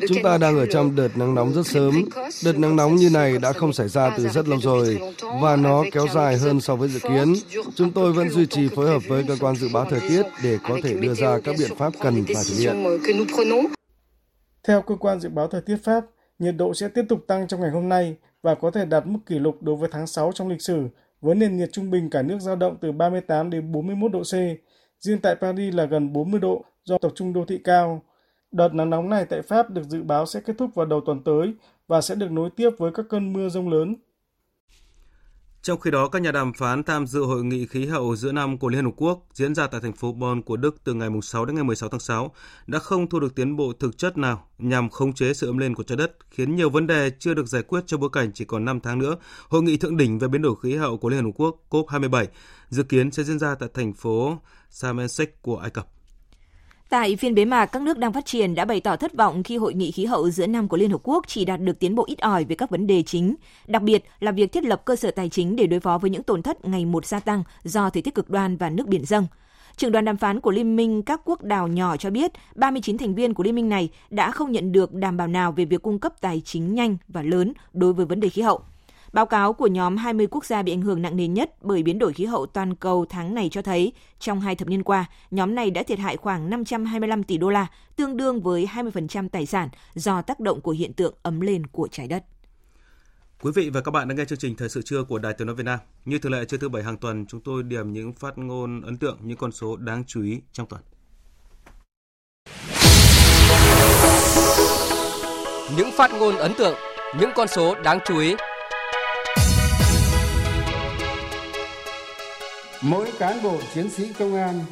[0.09, 2.05] Chúng ta đang ở trong đợt nắng nóng rất sớm.
[2.45, 4.99] Đợt nắng nóng như này đã không xảy ra từ rất lâu rồi
[5.43, 7.35] và nó kéo dài hơn so với dự kiến.
[7.75, 10.59] Chúng tôi vẫn duy trì phối hợp với cơ quan dự báo thời tiết để
[10.69, 12.85] có thể đưa ra các biện pháp cần phải thực hiện.
[14.65, 16.05] Theo cơ quan dự báo thời tiết Pháp,
[16.39, 19.19] nhiệt độ sẽ tiếp tục tăng trong ngày hôm nay và có thể đạt mức
[19.27, 20.89] kỷ lục đối với tháng 6 trong lịch sử,
[21.21, 24.35] với nền nhiệt trung bình cả nước dao động từ 38 đến 41 độ C.
[25.01, 28.03] Riêng tại Paris là gần 40 độ do tập trung đô thị cao.
[28.53, 31.25] Đợt nắng nóng này tại Pháp được dự báo sẽ kết thúc vào đầu tuần
[31.25, 31.55] tới
[31.89, 33.97] và sẽ được nối tiếp với các cơn mưa rông lớn.
[35.63, 38.59] Trong khi đó, các nhà đàm phán tham dự hội nghị khí hậu giữa năm
[38.59, 41.45] của Liên Hợp Quốc diễn ra tại thành phố Bonn của Đức từ ngày 6
[41.45, 42.31] đến ngày 16 tháng 6
[42.67, 45.75] đã không thu được tiến bộ thực chất nào nhằm khống chế sự ấm lên
[45.75, 48.45] của trái đất, khiến nhiều vấn đề chưa được giải quyết trong bối cảnh chỉ
[48.45, 49.17] còn 5 tháng nữa.
[49.49, 52.27] Hội nghị thượng đỉnh về biến đổi khí hậu của Liên Hợp Quốc COP27
[52.69, 54.39] dự kiến sẽ diễn ra tại thành phố
[54.71, 55.09] Sharm el
[55.43, 55.96] của Ai Cập.
[56.89, 59.57] Tại phiên bế mạc, các nước đang phát triển đã bày tỏ thất vọng khi
[59.57, 62.05] hội nghị khí hậu giữa năm của Liên Hợp Quốc chỉ đạt được tiến bộ
[62.07, 63.35] ít ỏi về các vấn đề chính,
[63.67, 66.23] đặc biệt là việc thiết lập cơ sở tài chính để đối phó với những
[66.23, 69.27] tổn thất ngày một gia tăng do thời tiết cực đoan và nước biển dâng.
[69.77, 73.15] Trưởng đoàn đàm phán của Liên minh các quốc đảo nhỏ cho biết 39 thành
[73.15, 75.99] viên của Liên minh này đã không nhận được đảm bảo nào về việc cung
[75.99, 78.61] cấp tài chính nhanh và lớn đối với vấn đề khí hậu.
[79.13, 81.99] Báo cáo của nhóm 20 quốc gia bị ảnh hưởng nặng nề nhất bởi biến
[81.99, 85.55] đổi khí hậu toàn cầu tháng này cho thấy, trong hai thập niên qua, nhóm
[85.55, 89.69] này đã thiệt hại khoảng 525 tỷ đô la, tương đương với 20% tài sản
[89.95, 92.25] do tác động của hiện tượng ấm lên của trái đất.
[93.43, 95.47] Quý vị và các bạn đang nghe chương trình Thời sự trưa của Đài Tiếng
[95.47, 95.79] nói Việt Nam.
[96.05, 98.97] Như thường lệ trưa thứ bảy hàng tuần, chúng tôi điểm những phát ngôn ấn
[98.97, 100.83] tượng, những con số đáng chú ý trong tuần.
[105.77, 106.75] Những phát ngôn ấn tượng,
[107.21, 108.35] những con số đáng chú ý
[112.83, 114.65] mỗi cán bộ chiến sĩ công an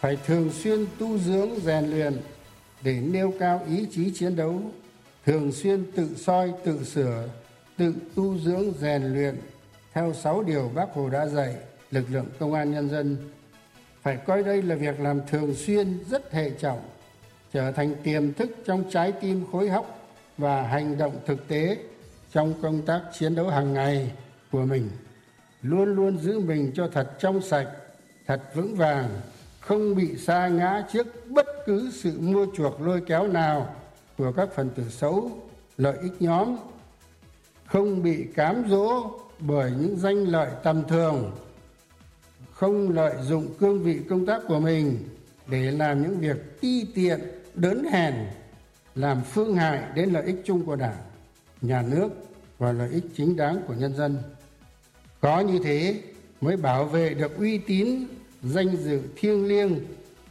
[0.00, 2.20] phải thường xuyên tu dưỡng, rèn luyện
[2.82, 4.60] để nêu cao ý chí chiến đấu,
[5.26, 7.28] thường xuyên tự soi, tự sửa,
[7.76, 9.36] tự tu dưỡng, rèn luyện.
[9.94, 11.54] Theo sáu điều bác hồ đã dạy,
[11.90, 13.16] lực lượng công an nhân dân
[14.02, 16.80] phải coi đây là việc làm thường xuyên, rất hệ trọng,
[17.52, 21.76] trở thành tiềm thức trong trái tim khối hóc và hành động thực tế
[22.32, 24.10] trong công tác chiến đấu hàng ngày
[24.52, 24.90] của mình
[25.62, 27.68] luôn luôn giữ mình cho thật trong sạch,
[28.26, 29.08] thật vững vàng,
[29.60, 33.74] không bị sa ngã trước bất cứ sự mua chuộc lôi kéo nào
[34.18, 35.30] của các phần tử xấu,
[35.78, 36.56] lợi ích nhóm.
[37.66, 41.32] Không bị cám dỗ bởi những danh lợi tầm thường.
[42.52, 44.98] Không lợi dụng cương vị công tác của mình
[45.46, 47.20] để làm những việc ti tiện,
[47.54, 48.14] đớn hèn,
[48.94, 50.96] làm phương hại đến lợi ích chung của đảng,
[51.60, 52.08] nhà nước
[52.58, 54.16] và lợi ích chính đáng của nhân dân
[55.20, 56.00] có như thế
[56.40, 58.06] mới bảo vệ được uy tín
[58.42, 59.78] danh dự thiêng liêng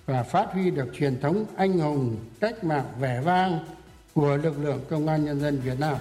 [0.06, 3.60] và phát huy được truyền thống anh hùng cách mạng vẻ vang
[4.14, 5.98] của lực lượng công an nhân dân Việt Nam.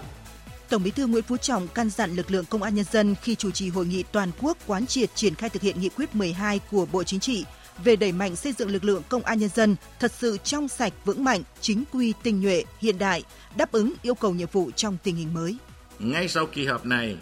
[0.69, 3.35] Tổng Bí thư Nguyễn Phú Trọng căn dặn lực lượng công an nhân dân khi
[3.35, 6.61] chủ trì hội nghị toàn quốc quán triệt triển khai thực hiện nghị quyết 12
[6.71, 7.45] của Bộ Chính trị
[7.85, 10.93] về đẩy mạnh xây dựng lực lượng công an nhân dân thật sự trong sạch
[11.05, 13.23] vững mạnh, chính quy tinh nhuệ, hiện đại,
[13.57, 15.57] đáp ứng yêu cầu nhiệm vụ trong tình hình mới.
[15.99, 17.17] Ngay sau kỳ họp này,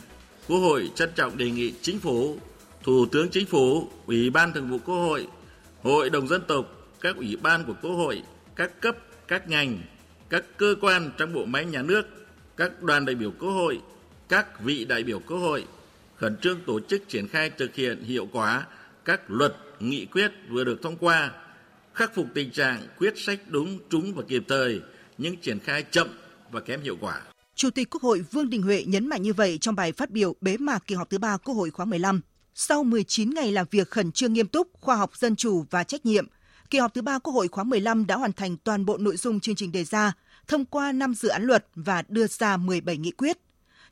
[0.49, 2.39] Quốc hội trân trọng đề nghị Chính phủ,
[2.83, 5.27] Thủ tướng Chính phủ, Ủy ban Thường vụ Quốc hội,
[5.83, 8.23] Hội đồng dân tộc, các ủy ban của Quốc hội,
[8.57, 8.97] các cấp,
[9.29, 9.79] các ngành,
[10.29, 12.03] các cơ quan trong bộ máy nhà nước,
[12.57, 13.81] các đoàn đại biểu Quốc hội,
[14.29, 15.65] các vị đại biểu Quốc hội
[16.17, 18.67] khẩn trương tổ chức triển khai thực hiện hiệu quả
[19.05, 21.31] các luật, nghị quyết vừa được thông qua,
[21.95, 24.81] khắc phục tình trạng quyết sách đúng, trúng và kịp thời
[25.19, 26.09] nhưng triển khai chậm
[26.51, 27.23] và kém hiệu quả.
[27.55, 30.35] Chủ tịch Quốc hội Vương Đình Huệ nhấn mạnh như vậy trong bài phát biểu
[30.41, 32.21] bế mạc kỳ họp thứ ba Quốc hội khóa 15.
[32.55, 36.07] Sau 19 ngày làm việc khẩn trương nghiêm túc, khoa học dân chủ và trách
[36.07, 36.27] nhiệm,
[36.71, 39.41] kỳ họp thứ ba Quốc hội khóa 15 đã hoàn thành toàn bộ nội dung
[39.41, 40.13] chương trình đề ra,
[40.49, 43.39] thông qua 5 dự án luật và đưa ra 17 nghị quyết.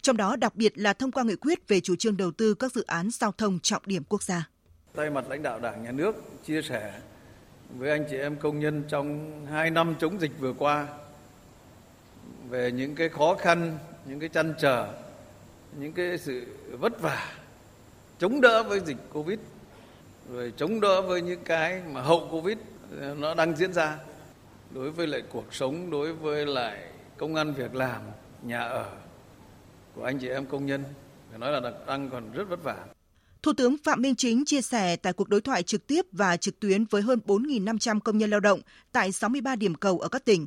[0.03, 2.73] Trong đó đặc biệt là thông qua nghị quyết về chủ trương đầu tư các
[2.73, 4.49] dự án giao thông trọng điểm quốc gia.
[4.95, 6.15] Thay mặt lãnh đạo Đảng, Nhà nước
[6.47, 7.01] chia sẻ
[7.79, 10.87] với anh chị em công nhân trong 2 năm chống dịch vừa qua
[12.53, 14.89] về những cái khó khăn, những cái chăn trở,
[15.79, 17.33] những cái sự vất vả
[18.19, 19.39] chống đỡ với dịch Covid
[20.33, 22.59] rồi chống đỡ với những cái mà hậu Covid
[23.01, 23.99] ờ, nó đang diễn ra
[24.71, 26.79] đối với lại cuộc sống, đối với lại
[27.17, 28.03] công ăn việc làm,
[28.43, 28.87] nhà ở
[29.95, 30.85] của anh chị em công nhân
[31.31, 32.77] phải nói là đang còn rất vất vả.
[33.43, 36.61] Thủ tướng Phạm Minh Chính chia sẻ tại cuộc đối thoại trực tiếp và trực
[36.61, 38.61] tuyến với hơn 4.500 công nhân lao động
[38.93, 40.47] tại 63 điểm cầu ở các tỉnh.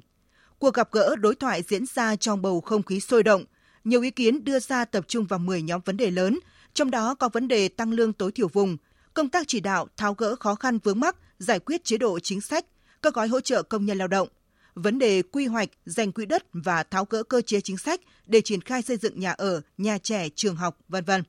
[0.60, 3.44] Cuộc gặp gỡ đối thoại diễn ra trong bầu không khí sôi động,
[3.84, 6.40] nhiều ý kiến đưa ra tập trung vào 10 nhóm vấn đề lớn,
[6.74, 8.78] trong đó có vấn đề tăng lương tối thiểu vùng,
[9.14, 12.42] công tác chỉ đạo tháo gỡ khó khăn vướng mắc, giải quyết chế độ chính
[12.42, 12.66] sách,
[13.02, 14.28] các gói hỗ trợ công nhân lao động,
[14.76, 18.42] vấn đề quy hoạch, dành quỹ đất và tháo gỡ cơ chế chính sách để
[18.42, 21.24] triển khai xây dựng nhà ở, nhà trẻ, trường học, vân vân.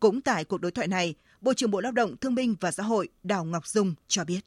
[0.00, 2.82] Cũng tại cuộc đối thoại này, Bộ trưởng Bộ Lao động Thương binh và Xã
[2.82, 4.40] hội Đào Ngọc Dung cho biết.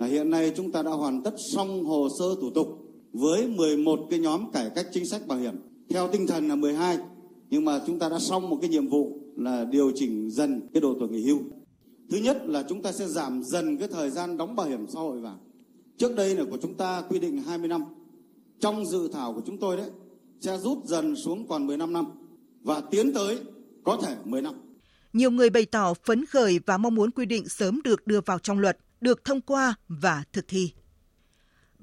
[0.00, 4.18] Hiện nay chúng ta đã hoàn tất xong hồ sơ thủ tục với 11 cái
[4.18, 5.54] nhóm cải cách chính sách bảo hiểm.
[5.90, 6.98] Theo tinh thần là 12,
[7.50, 10.80] nhưng mà chúng ta đã xong một cái nhiệm vụ là điều chỉnh dần cái
[10.80, 11.38] độ tuổi nghỉ hưu.
[12.10, 15.00] Thứ nhất là chúng ta sẽ giảm dần cái thời gian đóng bảo hiểm xã
[15.00, 15.40] hội vào.
[15.96, 17.84] Trước đây là của chúng ta quy định 20 năm.
[18.60, 19.90] Trong dự thảo của chúng tôi đấy
[20.40, 22.04] sẽ rút dần xuống còn 15 năm
[22.62, 23.38] và tiến tới
[23.84, 24.54] có thể 10 năm.
[25.12, 28.38] Nhiều người bày tỏ phấn khởi và mong muốn quy định sớm được đưa vào
[28.38, 30.72] trong luật, được thông qua và thực thi.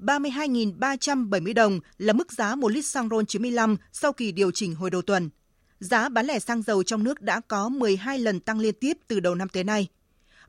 [0.00, 4.90] 32.370 đồng là mức giá một lít xăng RON 95 sau kỳ điều chỉnh hồi
[4.90, 5.30] đầu tuần.
[5.80, 9.20] Giá bán lẻ xăng dầu trong nước đã có 12 lần tăng liên tiếp từ
[9.20, 9.88] đầu năm tới nay.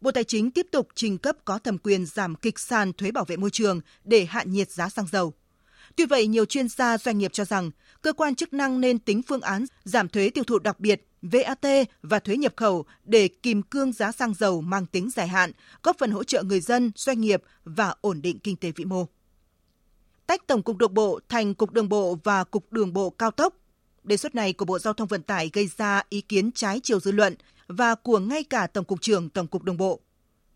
[0.01, 3.25] Bộ Tài chính tiếp tục trình cấp có thẩm quyền giảm kịch sàn thuế bảo
[3.25, 5.33] vệ môi trường để hạ nhiệt giá xăng dầu.
[5.95, 7.71] Tuy vậy, nhiều chuyên gia doanh nghiệp cho rằng
[8.01, 11.65] cơ quan chức năng nên tính phương án giảm thuế tiêu thụ đặc biệt VAT
[12.01, 15.51] và thuế nhập khẩu để kìm cương giá xăng dầu mang tính dài hạn,
[15.83, 19.05] góp phần hỗ trợ người dân, doanh nghiệp và ổn định kinh tế vĩ mô.
[20.31, 23.55] Tách Tổng cục Đường bộ thành Cục Đường bộ và Cục Đường bộ cao tốc.
[24.03, 26.99] Đề xuất này của Bộ Giao thông Vận tải gây ra ý kiến trái chiều
[26.99, 27.35] dư luận
[27.67, 29.99] và của ngay cả Tổng cục trưởng Tổng cục Đường bộ.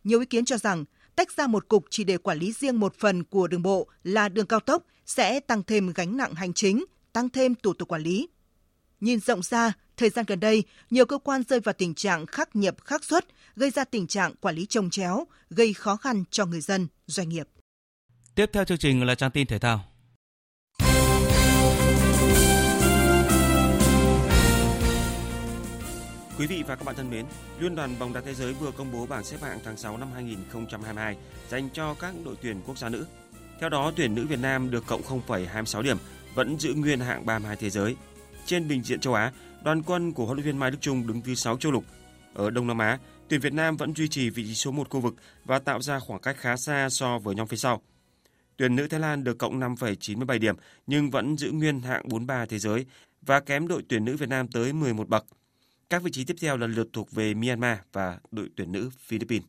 [0.03, 2.95] Nhiều ý kiến cho rằng tách ra một cục chỉ để quản lý riêng một
[2.99, 6.85] phần của đường bộ là đường cao tốc sẽ tăng thêm gánh nặng hành chính,
[7.13, 8.27] tăng thêm thủ tục quản lý.
[9.01, 12.55] Nhìn rộng ra, thời gian gần đây, nhiều cơ quan rơi vào tình trạng khắc
[12.55, 16.45] nhập khắc xuất, gây ra tình trạng quản lý trồng chéo, gây khó khăn cho
[16.45, 17.47] người dân, doanh nghiệp.
[18.35, 19.81] Tiếp theo chương trình là trang tin thể thao.
[26.37, 27.25] Quý vị và các bạn thân mến,
[27.59, 30.11] Liên đoàn bóng đá thế giới vừa công bố bảng xếp hạng tháng 6 năm
[30.13, 31.15] 2022
[31.49, 33.05] dành cho các đội tuyển quốc gia nữ.
[33.59, 35.97] Theo đó, tuyển nữ Việt Nam được cộng 0,26 điểm,
[36.33, 37.95] vẫn giữ nguyên hạng 32 thế giới.
[38.45, 39.31] Trên bình diện châu Á,
[39.63, 41.83] đoàn quân của huấn luyện viên Mai Đức Chung đứng thứ 6 châu lục.
[42.33, 44.99] Ở Đông Nam Á, tuyển Việt Nam vẫn duy trì vị trí số 1 khu
[44.99, 45.15] vực
[45.45, 47.81] và tạo ra khoảng cách khá xa so với nhóm phía sau.
[48.57, 50.55] Tuyển nữ Thái Lan được cộng 5,97 điểm
[50.87, 52.85] nhưng vẫn giữ nguyên hạng 43 thế giới
[53.21, 55.25] và kém đội tuyển nữ Việt Nam tới 11 bậc.
[55.89, 59.47] Các vị trí tiếp theo lần lượt thuộc về Myanmar và đội tuyển nữ Philippines.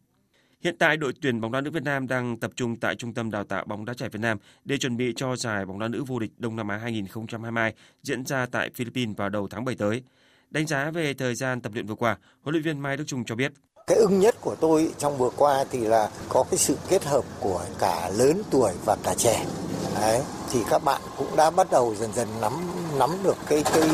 [0.61, 3.31] Hiện tại đội tuyển bóng đá nữ Việt Nam đang tập trung tại Trung tâm
[3.31, 6.05] Đào tạo bóng đá trẻ Việt Nam để chuẩn bị cho giải bóng đá nữ
[6.05, 10.03] vô địch Đông Nam Á 2022 diễn ra tại Philippines vào đầu tháng 7 tới.
[10.51, 13.25] Đánh giá về thời gian tập luyện vừa qua, huấn luyện viên Mai Đức Trung
[13.25, 13.53] cho biết.
[13.91, 17.25] Cái ưng nhất của tôi trong vừa qua thì là có cái sự kết hợp
[17.41, 19.45] của cả lớn tuổi và cả trẻ.
[19.95, 20.23] Đấy,
[20.53, 22.53] thì các bạn cũng đã bắt đầu dần dần nắm
[22.99, 23.89] nắm được cái cái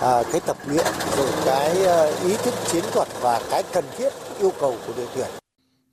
[0.00, 4.08] à, cái tập luyện rồi cái à, ý thức chiến thuật và cái cần thiết
[4.40, 5.28] yêu cầu của đội tuyển.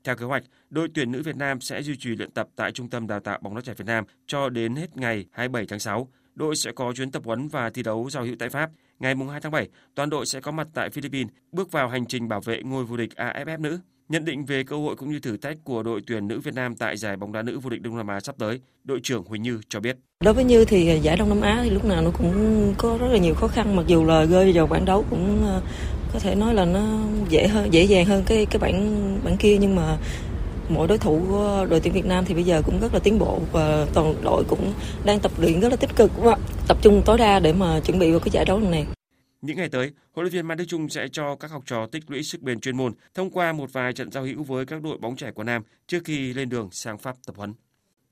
[0.04, 2.90] Theo kế hoạch, đội tuyển nữ Việt Nam sẽ duy trì luyện tập tại Trung
[2.90, 6.08] tâm Đào tạo bóng đá trẻ Việt Nam cho đến hết ngày 27 tháng 6.
[6.36, 8.70] Đội sẽ có chuyến tập huấn và thi đấu giao hữu tại Pháp.
[9.00, 12.28] Ngày 2 tháng 7, toàn đội sẽ có mặt tại Philippines, bước vào hành trình
[12.28, 13.80] bảo vệ ngôi vô địch AFF nữ.
[14.10, 16.76] Nhận định về cơ hội cũng như thử thách của đội tuyển nữ Việt Nam
[16.76, 19.42] tại giải bóng đá nữ vô địch Đông Nam Á sắp tới, đội trưởng Huỳnh
[19.42, 19.98] Như cho biết.
[20.24, 23.08] Đối với Như thì giải Đông Nam Á thì lúc nào nó cũng có rất
[23.08, 25.62] là nhiều khó khăn mặc dù là rơi vào bảng đấu cũng ờ,
[26.14, 26.82] có thể nói là nó
[27.30, 29.98] dễ hơn dễ dàng hơn cái cái bảng bảng kia nhưng mà
[30.70, 33.20] mỗi đối thủ của đội tuyển Việt Nam thì bây giờ cũng rất là tiến
[33.20, 34.74] bộ và toàn đội cũng
[35.06, 36.12] đang tập luyện rất là tích cực
[36.68, 38.86] tập trung tối đa để mà chuẩn bị vào cái giải đấu lần này.
[39.42, 42.04] Những ngày tới, huấn luyện viên Mai Đức Chung sẽ cho các học trò tích
[42.08, 44.98] lũy sức bền chuyên môn thông qua một vài trận giao hữu với các đội
[44.98, 47.54] bóng trẻ của Nam trước khi lên đường sang Pháp tập huấn.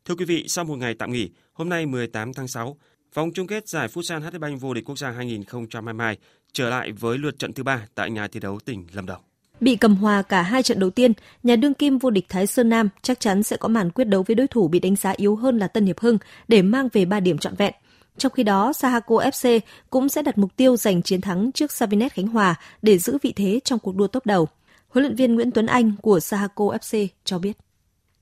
[0.06, 2.78] Thưa quý vị, sau một ngày tạm nghỉ, hôm nay 18 tháng 6,
[3.14, 6.18] vòng chung kết giải Futsal HD Bank vô địch quốc gia 2022
[6.54, 9.22] trở lại với lượt trận thứ ba tại nhà thi đấu tỉnh Lâm Đồng.
[9.64, 12.70] Bị cầm hòa cả hai trận đầu tiên, nhà đương kim vô địch Thái Sơn
[12.70, 15.36] Nam chắc chắn sẽ có màn quyết đấu với đối thủ bị đánh giá yếu
[15.36, 17.74] hơn là Tân Hiệp Hưng để mang về 3 điểm trọn vẹn.
[18.18, 19.60] Trong khi đó, Sahako FC
[19.90, 23.34] cũng sẽ đặt mục tiêu giành chiến thắng trước Savinet Khánh Hòa để giữ vị
[23.36, 24.48] thế trong cuộc đua top đầu.
[24.90, 27.58] Huấn luyện viên Nguyễn Tuấn Anh của Sahako FC cho biết.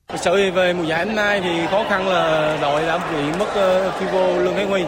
[0.08, 3.48] Thực sự về mùa giải hôm nay thì khó khăn là đội đã bị mất
[4.06, 4.82] uh, vô Lương Thế Huy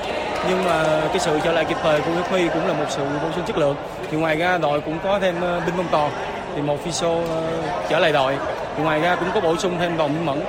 [0.48, 3.32] nhưng mà cái sự trở lại kịp thời của Huy cũng là một sự bổ
[3.34, 3.76] sung chất lượng.
[4.10, 6.12] Thì ngoài ra đội cũng có thêm uh, Đinh Văn Toàn
[6.56, 8.36] thì một Fiso ờ, uh, trở lại đội.
[8.76, 10.40] Thì ngoài ra cũng có bổ sung thêm Vòng Mẫn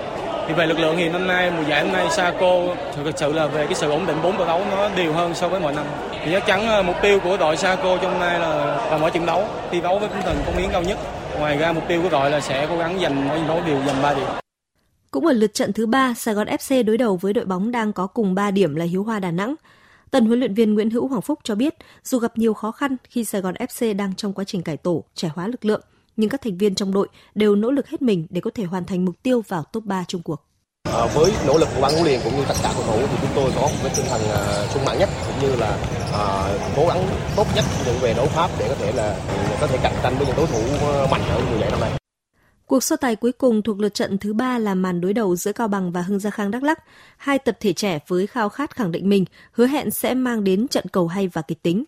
[0.47, 2.61] thì về lực lượng thì năm nay mùa giải năm nay Saco
[2.95, 5.47] thực sự là về cái sự ổn định bốn trận đấu nó đều hơn so
[5.47, 5.85] với mọi năm
[6.25, 9.25] thì chắc chắn ờ, mục tiêu của đội Saco trong nay là vào mỗi trận
[9.25, 10.97] đấu thi đấu với tinh thần công hiến cao nhất
[11.39, 13.77] ngoài ra mục tiêu của đội là sẽ cố gắng giành mỗi trận đấu đều
[13.85, 14.27] giành 3 điểm
[15.11, 17.93] cũng ở lượt trận thứ ba, Sài Gòn FC đối đầu với đội bóng đang
[17.93, 19.55] có cùng 3 điểm là Hiếu Hoa Đà Nẵng.
[20.11, 22.97] Tân huấn luyện viên Nguyễn Hữu Hoàng Phúc cho biết, dù gặp nhiều khó khăn
[23.09, 25.81] khi Sài Gòn FC đang trong quá trình cải tổ, trẻ hóa lực lượng,
[26.17, 28.85] nhưng các thành viên trong đội đều nỗ lực hết mình để có thể hoàn
[28.85, 30.45] thành mục tiêu vào top 3 chung cuộc.
[30.83, 33.17] À, với nỗ lực của ban huấn luyện cũng như tất cả cầu thủ thì
[33.21, 35.77] chúng tôi có một cái tinh thần uh, sung mãn nhất cũng như là
[36.09, 39.19] uh, cố gắng tốt nhất những về đấu pháp để có thể là
[39.61, 40.61] có thể cạnh tranh với những đối thủ
[41.11, 41.91] mạnh ở mùa giải năm nay.
[42.65, 45.51] Cuộc so tài cuối cùng thuộc lượt trận thứ ba là màn đối đầu giữa
[45.51, 46.83] Cao Bằng và Hưng Gia Khang Đắk Lắk.
[47.17, 50.67] Hai tập thể trẻ với khao khát khẳng định mình, hứa hẹn sẽ mang đến
[50.67, 51.83] trận cầu hay và kịch tính.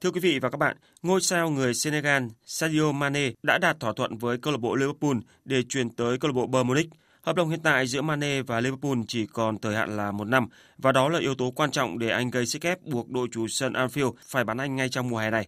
[0.00, 3.92] Thưa quý vị và các bạn, ngôi sao người Senegal Sadio Mane đã đạt thỏa
[3.96, 6.88] thuận với câu lạc bộ Liverpool để chuyển tới câu lạc bộ Bayern Munich.
[7.22, 10.48] Hợp đồng hiện tại giữa Mane và Liverpool chỉ còn thời hạn là một năm
[10.78, 13.48] và đó là yếu tố quan trọng để anh gây sức ép buộc đội chủ
[13.48, 15.46] sân Anfield phải bán anh ngay trong mùa hè này.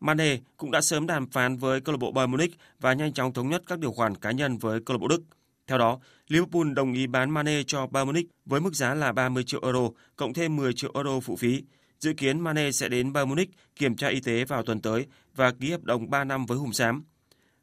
[0.00, 3.32] Mane cũng đã sớm đàm phán với câu lạc bộ Bayern Munich và nhanh chóng
[3.32, 5.22] thống nhất các điều khoản cá nhân với câu lạc bộ Đức.
[5.66, 5.98] Theo đó,
[6.28, 9.88] Liverpool đồng ý bán Mane cho Bayern Munich với mức giá là 30 triệu euro
[10.16, 11.62] cộng thêm 10 triệu euro phụ phí.
[12.00, 15.52] Dự kiến Mane sẽ đến Bayern Munich kiểm tra y tế vào tuần tới và
[15.52, 17.04] ký hợp đồng 3 năm với Hùng Xám.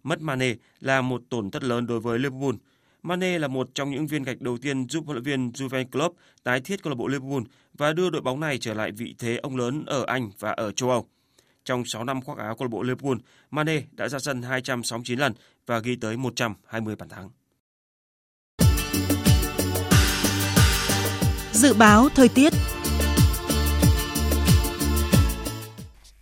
[0.04, 2.56] Mất Mane là một tổn thất lớn đối với Liverpool.
[3.04, 6.16] Mane là một trong những viên gạch đầu tiên giúp huấn luyện viên Jurgen Klopp
[6.44, 7.42] tái thiết câu lạc bộ Liverpool
[7.74, 10.72] và đưa đội bóng này trở lại vị thế ông lớn ở Anh và ở
[10.72, 11.08] châu Âu.
[11.66, 13.18] Trong 6 năm khoác áo câu lạc bộ Liverpool,
[13.52, 15.34] Mane đã ra sân 269 lần
[15.66, 17.30] và ghi tới 120 bàn thắng.
[21.52, 22.54] Dự báo thời tiết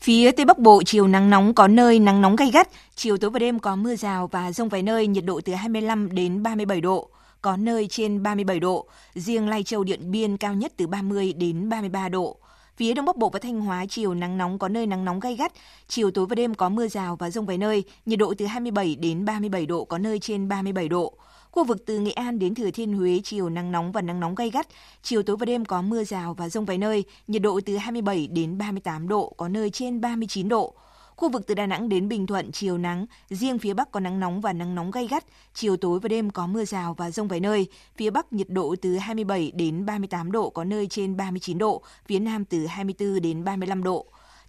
[0.05, 3.29] Phía Tây Bắc Bộ chiều nắng nóng có nơi nắng nóng gay gắt, chiều tối
[3.31, 6.81] và đêm có mưa rào và rông vài nơi, nhiệt độ từ 25 đến 37
[6.81, 7.09] độ,
[7.41, 11.69] có nơi trên 37 độ, riêng Lai Châu Điện Biên cao nhất từ 30 đến
[11.69, 12.37] 33 độ.
[12.77, 15.35] Phía Đông Bắc Bộ và Thanh Hóa chiều nắng nóng có nơi nắng nóng gay
[15.35, 15.51] gắt,
[15.87, 18.95] chiều tối và đêm có mưa rào và rông vài nơi, nhiệt độ từ 27
[18.95, 21.13] đến 37 độ, có nơi trên 37 độ.
[21.55, 24.35] Khu vực từ Nghệ An đến Thừa Thiên Huế chiều nắng nóng và nắng nóng
[24.35, 24.67] gay gắt,
[25.01, 28.27] chiều tối và đêm có mưa rào và rông vài nơi, nhiệt độ từ 27
[28.27, 30.73] đến 38 độ, có nơi trên 39 độ.
[31.15, 34.19] Khu vực từ Đà Nẵng đến Bình Thuận chiều nắng, riêng phía Bắc có nắng
[34.19, 37.27] nóng và nắng nóng gay gắt, chiều tối và đêm có mưa rào và rông
[37.27, 37.67] vài nơi.
[37.97, 42.19] Phía Bắc nhiệt độ từ 27 đến 38 độ, có nơi trên 39 độ, phía
[42.19, 44.05] Nam từ 24 đến 35 độ.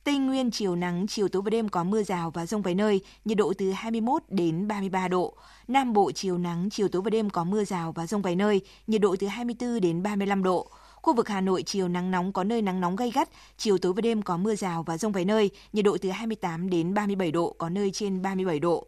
[0.07, 3.01] Tây Nguyên chiều nắng, chiều tối và đêm có mưa rào và rông vài nơi,
[3.25, 5.35] nhiệt độ từ 21 đến 33 độ.
[5.69, 8.61] Nam Bộ chiều nắng, chiều tối và đêm có mưa rào và rông vài nơi,
[8.87, 10.71] nhiệt độ từ 24 đến 35 độ.
[11.03, 13.93] Khu vực Hà Nội chiều nắng nóng có nơi nắng nóng gay gắt, chiều tối
[13.93, 17.33] và đêm có mưa rào và rông vài nơi, nhiệt độ từ 28 đến 37
[17.33, 18.87] độ, có nơi trên 37 độ.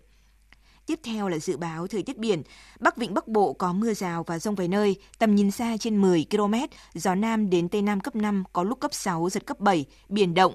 [0.87, 2.43] Tiếp theo là dự báo thời tiết biển.
[2.81, 6.03] Bắc Vịnh Bắc Bộ có mưa rào và rông vài nơi, tầm nhìn xa trên
[6.03, 6.55] 10 km,
[6.95, 10.35] gió Nam đến Tây Nam cấp 5, có lúc cấp 6, giật cấp 7, biển
[10.35, 10.55] động.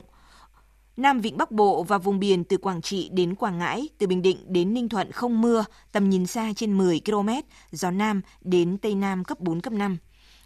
[0.98, 4.22] Nam Vịnh Bắc Bộ và vùng biển từ Quảng Trị đến Quảng Ngãi, từ Bình
[4.22, 7.30] Định đến Ninh Thuận không mưa, tầm nhìn xa trên 10 km,
[7.72, 9.98] gió Nam đến Tây Nam cấp 4, cấp 5.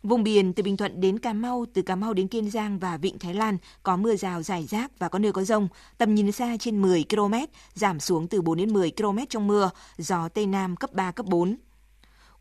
[0.04, 2.98] Vùng biển từ Bình Thuận đến Cà Mau, từ Cà Mau đến Kiên Giang và
[2.98, 5.68] Vịnh Thái Lan có mưa rào rải rác và có nơi có rông.
[5.98, 7.34] Tầm nhìn xa trên 10 km,
[7.74, 11.26] giảm xuống từ 4 đến 10 km trong mưa, gió Tây Nam cấp 3, cấp
[11.26, 11.58] 4.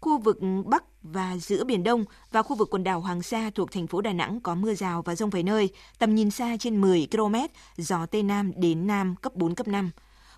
[0.00, 3.72] Khu vực Bắc và giữa Biển Đông và khu vực quần đảo Hoàng Sa thuộc
[3.72, 6.80] thành phố Đà Nẵng có mưa rào và rông vài nơi, tầm nhìn xa trên
[6.80, 7.34] 10 km,
[7.76, 9.90] gió Tây Nam đến Nam cấp 4, cấp 5.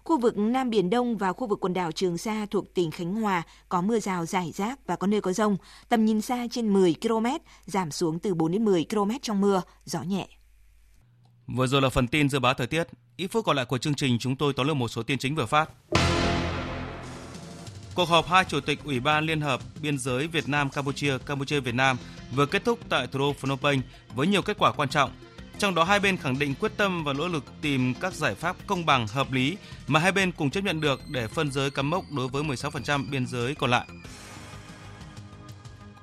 [0.04, 3.14] Khu vực Nam Biển Đông và khu vực quần đảo Trường Sa thuộc tỉnh Khánh
[3.14, 5.56] Hòa có mưa rào rải rác và có nơi có rông,
[5.88, 7.26] tầm nhìn xa trên 10 km,
[7.66, 10.28] giảm xuống từ 4 đến 10 km trong mưa, gió nhẹ.
[11.56, 12.84] Vừa rồi là phần tin dự báo thời tiết.
[13.16, 15.34] Ít phút còn lại của chương trình chúng tôi tóm lược một số tin chính
[15.34, 15.70] vừa phát.
[17.98, 21.60] Cuộc họp hai chủ tịch Ủy ban Liên hợp Biên giới Việt Nam Campuchia, Campuchia
[21.60, 21.96] Việt Nam
[22.34, 23.80] vừa kết thúc tại thủ đô Phnom Penh
[24.14, 25.10] với nhiều kết quả quan trọng.
[25.58, 28.56] Trong đó hai bên khẳng định quyết tâm và nỗ lực tìm các giải pháp
[28.66, 31.90] công bằng, hợp lý mà hai bên cùng chấp nhận được để phân giới cắm
[31.90, 33.86] mốc đối với 16% biên giới còn lại.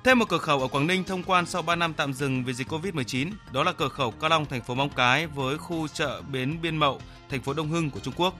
[0.04, 2.52] Thêm một cửa khẩu ở Quảng Ninh thông quan sau 3 năm tạm dừng vì
[2.52, 6.22] dịch Covid-19, đó là cửa khẩu Ca Long thành phố Móng Cái với khu chợ
[6.32, 8.34] bến Biên Mậu, thành phố Đông Hưng của Trung Quốc.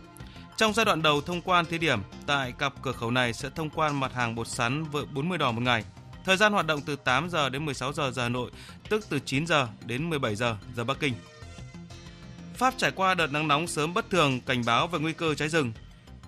[0.57, 3.71] Trong giai đoạn đầu thông quan thí điểm, tại cặp cửa khẩu này sẽ thông
[3.71, 5.85] quan mặt hàng bột sắn với 40 đò một ngày.
[6.25, 8.51] Thời gian hoạt động từ 8 giờ đến 16 giờ giờ Hà Nội,
[8.89, 11.15] tức từ 9 giờ đến 17 giờ giờ Bắc Kinh.
[12.55, 15.49] Pháp trải qua đợt nắng nóng sớm bất thường cảnh báo về nguy cơ cháy
[15.49, 15.73] rừng.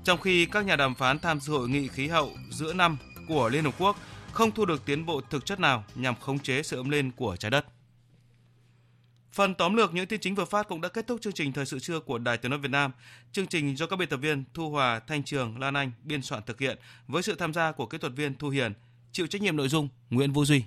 [0.04, 2.96] Trong khi các nhà đàm phán tham dự hội nghị khí hậu giữa năm
[3.28, 3.96] của Liên Hợp Quốc
[4.32, 7.36] không thu được tiến bộ thực chất nào nhằm khống chế sự ấm lên của
[7.36, 7.64] trái đất.
[9.39, 11.66] Phần tóm lược những tin chính vừa phát cũng đã kết thúc chương trình thời
[11.66, 12.93] sự trưa của Đài Tiếng nói Việt Nam.
[13.32, 16.43] Chương trình do các biên tập viên Thu Hòa, Thanh Trường, Lan Anh biên soạn
[16.47, 16.78] thực hiện
[17.09, 18.72] với sự tham gia của kỹ thuật viên Thu Hiền,
[19.12, 20.62] chịu trách nhiệm nội dung Nguyễn Vũ Duy.